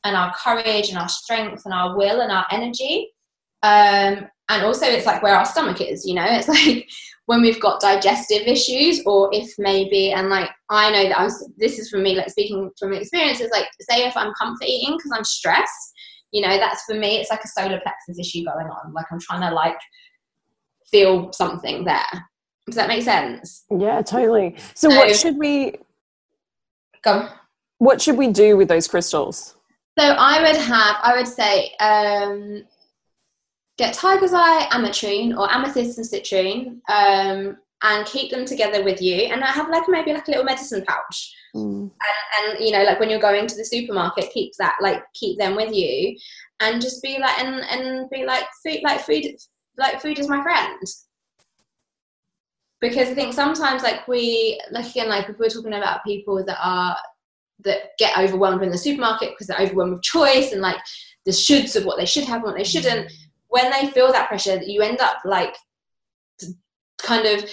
[0.06, 3.10] and our courage and our strength and our will and our energy.
[3.62, 6.90] Um, and also, it's like where our stomach is, you know, it's like
[7.26, 11.50] when we've got digestive issues, or if maybe, and like I know that I was,
[11.58, 14.98] this is for me, like speaking from experience, is like, say if I'm comfort eating
[14.98, 15.94] because I'm stressed,
[16.32, 18.94] you know, that's for me, it's like a solar plexus issue going on.
[18.94, 19.78] Like I'm trying to like
[20.94, 22.14] feel something there.
[22.68, 23.66] Does that make sense?
[23.70, 24.56] Yeah, totally.
[24.76, 25.76] So, so what should we
[27.04, 27.28] go?
[27.80, 29.56] What should we do with those crystals?
[30.00, 32.64] So I would have, I would say, um,
[33.78, 39.16] get tiger's eye, ametrine, or amethyst and citrine, um, and keep them together with you.
[39.32, 41.36] And I have like maybe like a little medicine pouch.
[41.56, 41.92] Mm.
[41.92, 41.92] And,
[42.38, 45.56] and, you know, like when you're going to the supermarket, keep that like keep them
[45.56, 46.18] with you,
[46.62, 49.26] and just be like and and be like food like food
[49.78, 50.80] like food is my friend.
[52.82, 56.58] Because I think sometimes like we like again like if we're talking about people that
[56.62, 56.98] are
[57.64, 60.78] that get overwhelmed in the supermarket because they're overwhelmed with choice and like
[61.26, 63.10] the shoulds of what they should have and what they shouldn't
[63.48, 65.56] when they feel that pressure you end up like
[66.98, 67.50] kind of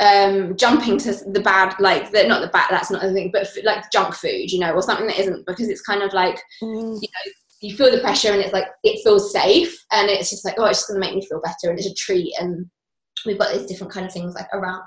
[0.00, 2.68] um, jumping to the bad, like the, not the bad.
[2.70, 5.44] That's not the thing, but f- like junk food, you know, or something that isn't
[5.44, 6.98] because it's kind of like mm.
[7.00, 10.44] you know you feel the pressure and it's like it feels safe and it's just
[10.44, 12.66] like oh it's just gonna make me feel better and it's a treat and
[13.26, 14.82] we've got these different kind of things like around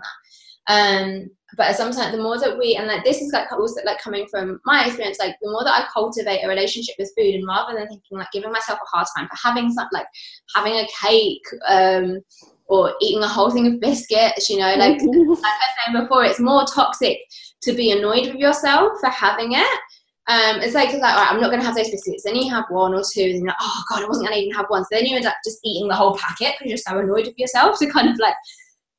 [0.67, 0.73] that.
[0.73, 4.25] Um, but sometimes the more that we and like this is like also like coming
[4.29, 7.77] from my experience like the more that i cultivate a relationship with food and rather
[7.77, 10.07] than thinking like giving myself a hard time for having something like
[10.55, 12.19] having a cake um
[12.67, 16.23] or eating a whole thing of biscuits you know like like i was saying before
[16.23, 17.17] it's more toxic
[17.61, 19.79] to be annoyed with yourself for having it
[20.27, 22.23] um, it's like, it's like, all right, I'm not going to have those biscuits.
[22.23, 24.45] Then you have one or two, and you're like, oh god, I wasn't going to
[24.45, 24.83] even have one.
[24.83, 27.37] So then you end up just eating the whole packet because you're so annoyed with
[27.37, 28.35] yourself to kind of like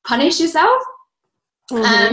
[0.04, 0.82] punish yourself.
[1.70, 1.84] Mm-hmm.
[1.84, 2.12] Um,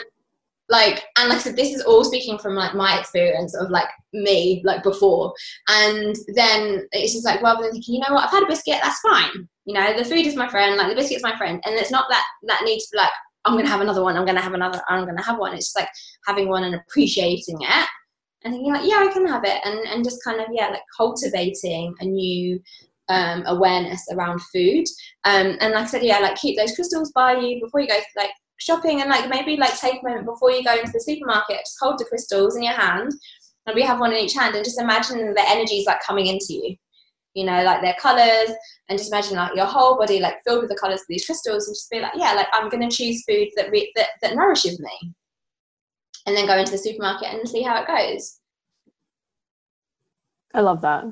[0.70, 3.88] like and like I said, this is all speaking from like my experience of like
[4.14, 5.34] me like before.
[5.68, 8.80] And then it's just like rather than thinking, you know what, I've had a biscuit,
[8.84, 9.50] that's fine.
[9.66, 11.62] You know, the food is my friend, like the biscuit's my friend.
[11.66, 13.12] And it's not that that needs to be like,
[13.46, 15.56] I'm gonna have another one, I'm gonna have another, I'm gonna have one.
[15.56, 15.90] It's just like
[16.28, 17.90] having one and appreciating it
[18.44, 20.84] and thinking like, yeah, I can have it and, and just kind of yeah, like
[20.96, 22.60] cultivating a new
[23.10, 24.86] um, awareness around food.
[25.26, 28.00] Um, and like I said, yeah, like keep those crystals by you before you go
[28.16, 31.60] like shopping and like maybe like take a moment before you go into the supermarket,
[31.60, 33.12] just hold the crystals in your hand
[33.66, 36.54] and we have one in each hand and just imagine the energies like coming into
[36.54, 36.76] you.
[37.36, 38.50] You know, like their colours
[38.90, 41.68] and just imagine like your whole body like filled with the colours of these crystals
[41.68, 44.80] and just be like, yeah, like I'm gonna choose food that re- that, that nourishes
[44.80, 45.14] me.
[46.30, 48.38] And then go into the supermarket and see how it goes.
[50.54, 51.06] I love that.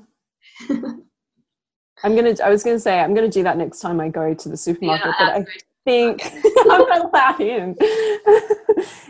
[2.04, 2.36] I'm gonna.
[2.44, 5.16] I was gonna say I'm gonna do that next time I go to the supermarket.
[5.18, 5.46] But I
[5.86, 6.22] think
[6.70, 7.76] I'm gonna allowed in.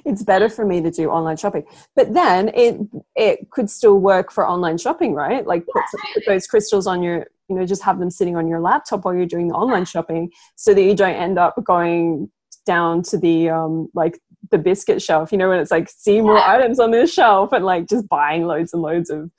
[0.05, 1.65] it's better for me to do online shopping.
[1.93, 2.79] But then it
[3.17, 5.45] it could still work for online shopping, right?
[5.45, 5.83] Like put,
[6.13, 9.13] put those crystals on your, you know, just have them sitting on your laptop while
[9.13, 12.31] you're doing the online shopping, so that you don't end up going
[12.65, 14.19] down to the um like
[14.51, 15.31] the biscuit shelf.
[15.31, 16.51] You know, when it's like see more yeah.
[16.51, 19.29] items on this shelf and like just buying loads and loads of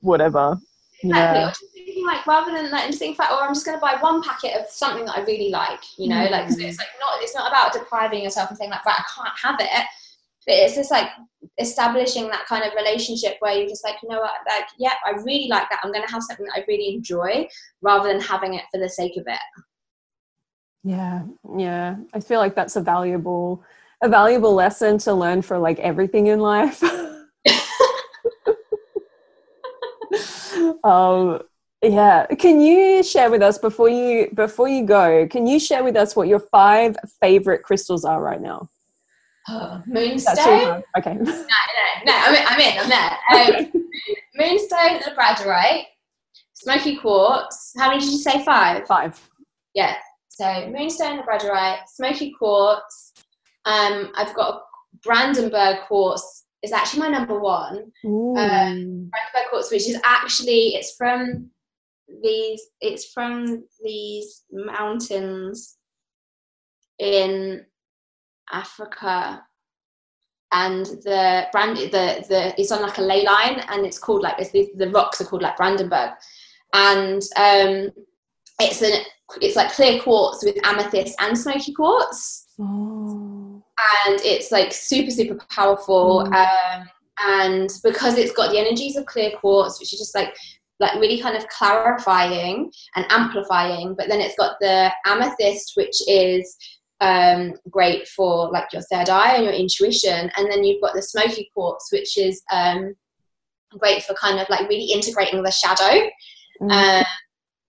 [0.00, 0.58] whatever.
[1.02, 1.40] Exactly.
[1.40, 1.52] Yeah.
[1.74, 4.22] Thinking like rather than like just think like, oh, I'm just going to buy one
[4.22, 6.30] packet of something that I really like, you know, mm.
[6.30, 9.04] like so it's like not it's not about depriving yourself and saying like, right, I
[9.14, 9.86] can't have it.
[10.46, 11.08] But it's just like
[11.58, 15.10] establishing that kind of relationship where you're just like, you know what, like, yeah, I
[15.10, 15.80] really like that.
[15.82, 17.48] I'm going to have something that I really enjoy
[17.82, 19.40] rather than having it for the sake of it.
[20.84, 21.24] Yeah,
[21.56, 21.96] yeah.
[22.14, 23.64] I feel like that's a valuable,
[24.02, 26.82] a valuable lesson to learn for like everything in life.
[30.84, 31.40] um,
[31.82, 32.26] yeah.
[32.26, 35.26] Can you share with us before you before you go?
[35.28, 38.68] Can you share with us what your five favorite crystals are right now?
[39.48, 40.82] Oh, moonstone.
[40.98, 41.14] Okay.
[41.14, 41.32] No, no,
[42.04, 42.12] no.
[42.14, 42.42] I'm in.
[42.46, 42.78] I'm in.
[42.80, 43.16] I'm there.
[43.64, 43.72] Um,
[44.34, 45.84] moonstone, labradorite,
[46.54, 47.72] smoky quartz.
[47.78, 48.44] How many did you say?
[48.44, 48.86] Five.
[48.86, 49.20] Five.
[49.74, 49.94] Yeah.
[50.28, 53.05] So moonstone, labradorite, smoky quartz.
[53.66, 57.92] Um, I've got a Brandenberg quartz is actually my number one.
[58.38, 61.50] Um, Brandenberg quartz, which is actually it's from
[62.22, 65.76] these it's from these mountains
[66.98, 67.64] in
[68.52, 69.42] Africa
[70.52, 74.36] and the brand the the it's on like a ley line and it's called like
[74.38, 76.14] it's the, the rocks are called like Brandenberg
[76.72, 77.90] and um,
[78.60, 79.02] it's an
[79.40, 82.46] it's like clear quartz with amethyst and smoky quartz.
[82.60, 83.25] Oh.
[84.06, 86.26] And it's like super, super powerful.
[86.26, 86.34] Mm.
[86.34, 90.36] Um, and because it's got the energies of clear quartz, which is just like
[90.78, 96.54] like really kind of clarifying and amplifying, but then it's got the amethyst, which is
[97.00, 101.00] um, great for like your third eye and your intuition, and then you've got the
[101.00, 102.94] smoky quartz, which is um,
[103.78, 106.06] great for kind of like really integrating the shadow.
[106.60, 107.00] Mm.
[107.00, 107.04] Uh,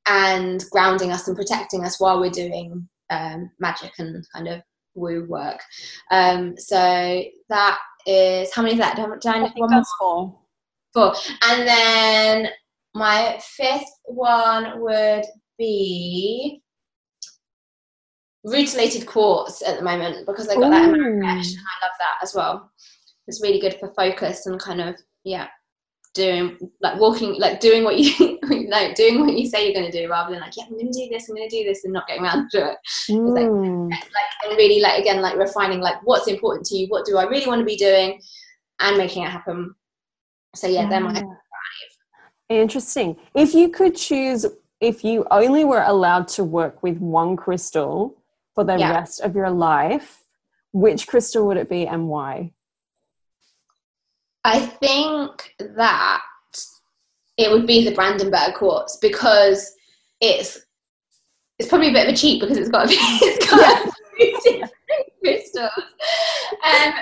[0.08, 4.62] and grounding us and protecting us while we're doing um, magic and kind of
[4.98, 5.62] woo work.
[6.12, 8.96] Um, so that is how many is that?
[8.96, 10.40] Do I, think that's four.
[10.94, 12.50] Four, and then
[12.94, 15.26] my fifth one would
[15.58, 16.62] be
[18.44, 20.70] rutilated quartz at the moment because I got Ooh.
[20.70, 22.72] that in Marrakesh and I love that as well.
[23.28, 25.48] It's really good for focus and kind of yeah
[26.18, 28.40] doing like walking like doing what you
[28.70, 30.92] like doing what you say you're going to do rather than like yeah i'm going
[30.92, 32.78] to do this i'm going to do this and not getting around to it
[33.10, 33.90] mm.
[33.90, 37.18] like, like and really like again like refining like what's important to you what do
[37.18, 38.20] i really want to be doing
[38.80, 39.74] and making it happen
[40.56, 40.90] so yeah, yeah.
[40.90, 41.24] they're my five
[42.50, 44.46] interesting if you could choose
[44.82, 48.18] if you only were allowed to work with one crystal
[48.56, 48.92] for the yeah.
[48.92, 50.24] rest of your life
[50.72, 52.52] which crystal would it be and why
[54.48, 56.22] I think that
[57.36, 59.74] it would be the Brandenberg quartz because
[60.22, 60.58] it's
[61.60, 63.94] it's probably a bit of a cheat because it's got a, it's got
[64.46, 64.68] yeah.
[65.20, 65.72] crystals.
[66.64, 66.94] Um,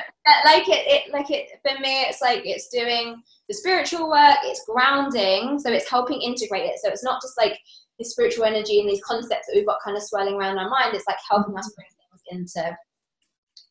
[0.44, 4.38] like it, it, like it for me, it's like it's doing the spiritual work.
[4.44, 6.80] It's grounding, so it's helping integrate it.
[6.84, 7.60] So it's not just like
[8.00, 10.96] the spiritual energy and these concepts that we've got kind of swirling around our mind.
[10.96, 11.90] It's like helping us bring
[12.32, 12.76] things into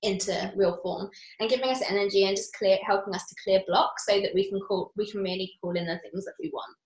[0.04, 1.08] into real form
[1.40, 4.48] and giving us energy and just clear helping us to clear blocks so that we
[4.48, 6.76] can call we can really call in the things that we want.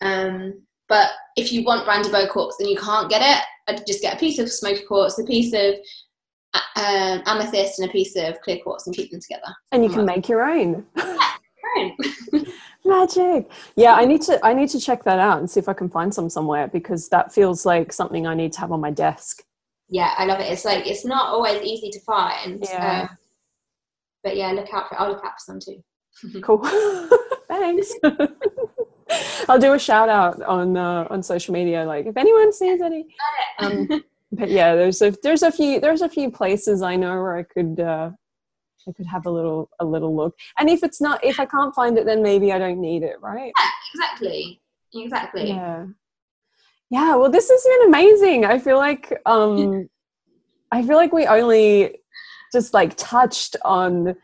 [0.00, 3.44] Um, but if you want Brandenberg quartz and you can't get it.
[3.66, 5.74] I'd just get a piece of smoky quartz a piece of
[6.52, 9.54] uh, um, amethyst and a piece of clear quartz and keep them together.
[9.72, 10.84] And you can make your own.
[12.84, 13.50] Magic.
[13.76, 15.88] Yeah i need to i need to check that out and see if i can
[15.88, 19.42] find some somewhere because that feels like something i need to have on my desk
[19.88, 20.50] yeah, I love it.
[20.50, 22.64] It's like it's not always easy to find.
[22.68, 23.02] Yeah.
[23.02, 23.18] Um,
[24.22, 25.00] but yeah, look out for.
[25.00, 26.40] I'll look out for some too.
[26.42, 26.58] cool.
[27.48, 27.92] Thanks.
[29.48, 31.84] I'll do a shout out on uh, on social media.
[31.84, 33.06] Like if anyone sees any.
[33.58, 33.88] Um,
[34.32, 37.42] but yeah, there's a there's a few there's a few places I know where I
[37.42, 38.10] could uh,
[38.88, 40.34] I could have a little a little look.
[40.58, 43.20] And if it's not if I can't find it, then maybe I don't need it,
[43.20, 43.52] right?
[43.58, 44.60] Yeah, exactly.
[44.94, 45.48] Exactly.
[45.48, 45.86] Yeah
[46.94, 48.44] yeah well this has been amazing.
[48.44, 49.88] I feel like um
[50.70, 51.98] i feel like we only
[52.52, 54.14] just like touched on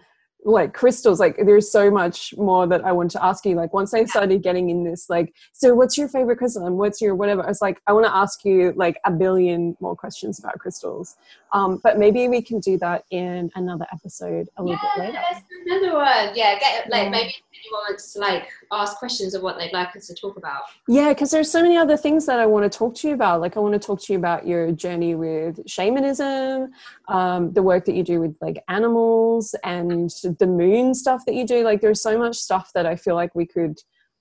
[0.45, 3.55] like crystals like there's so much more that i want to ask you.
[3.55, 7.01] Like once i started getting in this like so what's your favorite crystal and what's
[7.01, 7.47] your whatever?
[7.47, 11.17] It's like i want to ask you like a billion more questions about crystals.
[11.53, 15.23] Um but maybe we can do that in another episode a little yeah, bit later.
[15.67, 16.35] Another one.
[16.35, 17.11] Yeah get like yeah.
[17.11, 20.63] maybe anyone wants to like ask questions of what they'd like us to talk about.
[20.89, 23.41] Yeah because there's so many other things that i want to talk to you about.
[23.41, 26.73] Like i want to talk to you about your journey with shamanism
[27.09, 31.47] um, the work that you do with like animals and the moon stuff that you
[31.47, 33.77] do like there's so much stuff that i feel like we could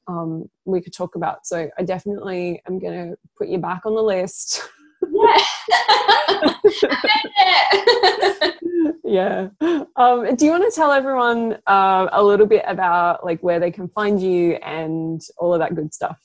[0.09, 1.45] um, we could talk about.
[1.45, 4.61] So i definitely am going to put you back on the list.
[9.03, 9.49] Yeah.
[9.95, 13.69] Um, do you want to tell everyone uh, a little bit about like where they
[13.69, 16.17] can find you and all of that good stuff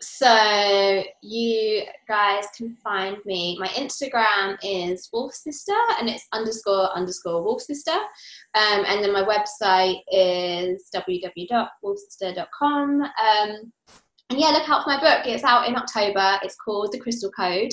[0.00, 3.58] so you guys can find me.
[3.60, 7.92] My Instagram is Wolf Sister, and it's underscore underscore Wolf Sister.
[7.92, 13.02] Um, and then my website is www.wolfsister.com.
[13.02, 13.72] Um,
[14.30, 15.26] and yeah, look out for my book.
[15.26, 16.38] It's out in October.
[16.42, 17.72] It's called The Crystal Code.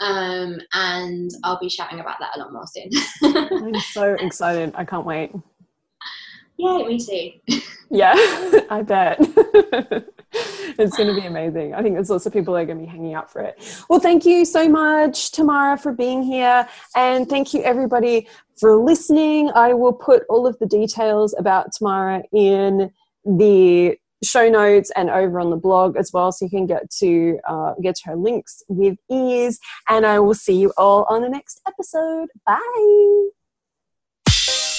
[0.00, 2.90] Um, and I'll be shouting about that a lot more soon.
[3.52, 4.72] I'm so excited.
[4.74, 5.32] I can't wait.
[6.56, 7.32] Yeah, me too.
[7.90, 8.14] yeah,
[8.70, 9.20] I bet.
[10.78, 11.74] it's going to be amazing.
[11.74, 13.84] I think there's lots of people that are going to be hanging out for it.
[13.88, 16.68] Well, thank you so much, Tamara, for being here.
[16.94, 18.28] And thank you, everybody,
[18.58, 19.50] for listening.
[19.54, 22.92] I will put all of the details about Tamara in
[23.24, 27.38] the show notes and over on the blog as well so you can get to
[27.48, 29.58] uh, get to her links with ease
[29.88, 33.30] and i will see you all on the next episode bye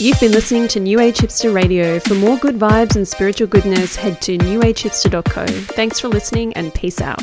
[0.01, 1.99] You've been listening to New Age Hipster Radio.
[1.99, 5.45] For more good vibes and spiritual goodness, head to newagehipster.co.
[5.45, 7.21] Thanks for listening and peace out.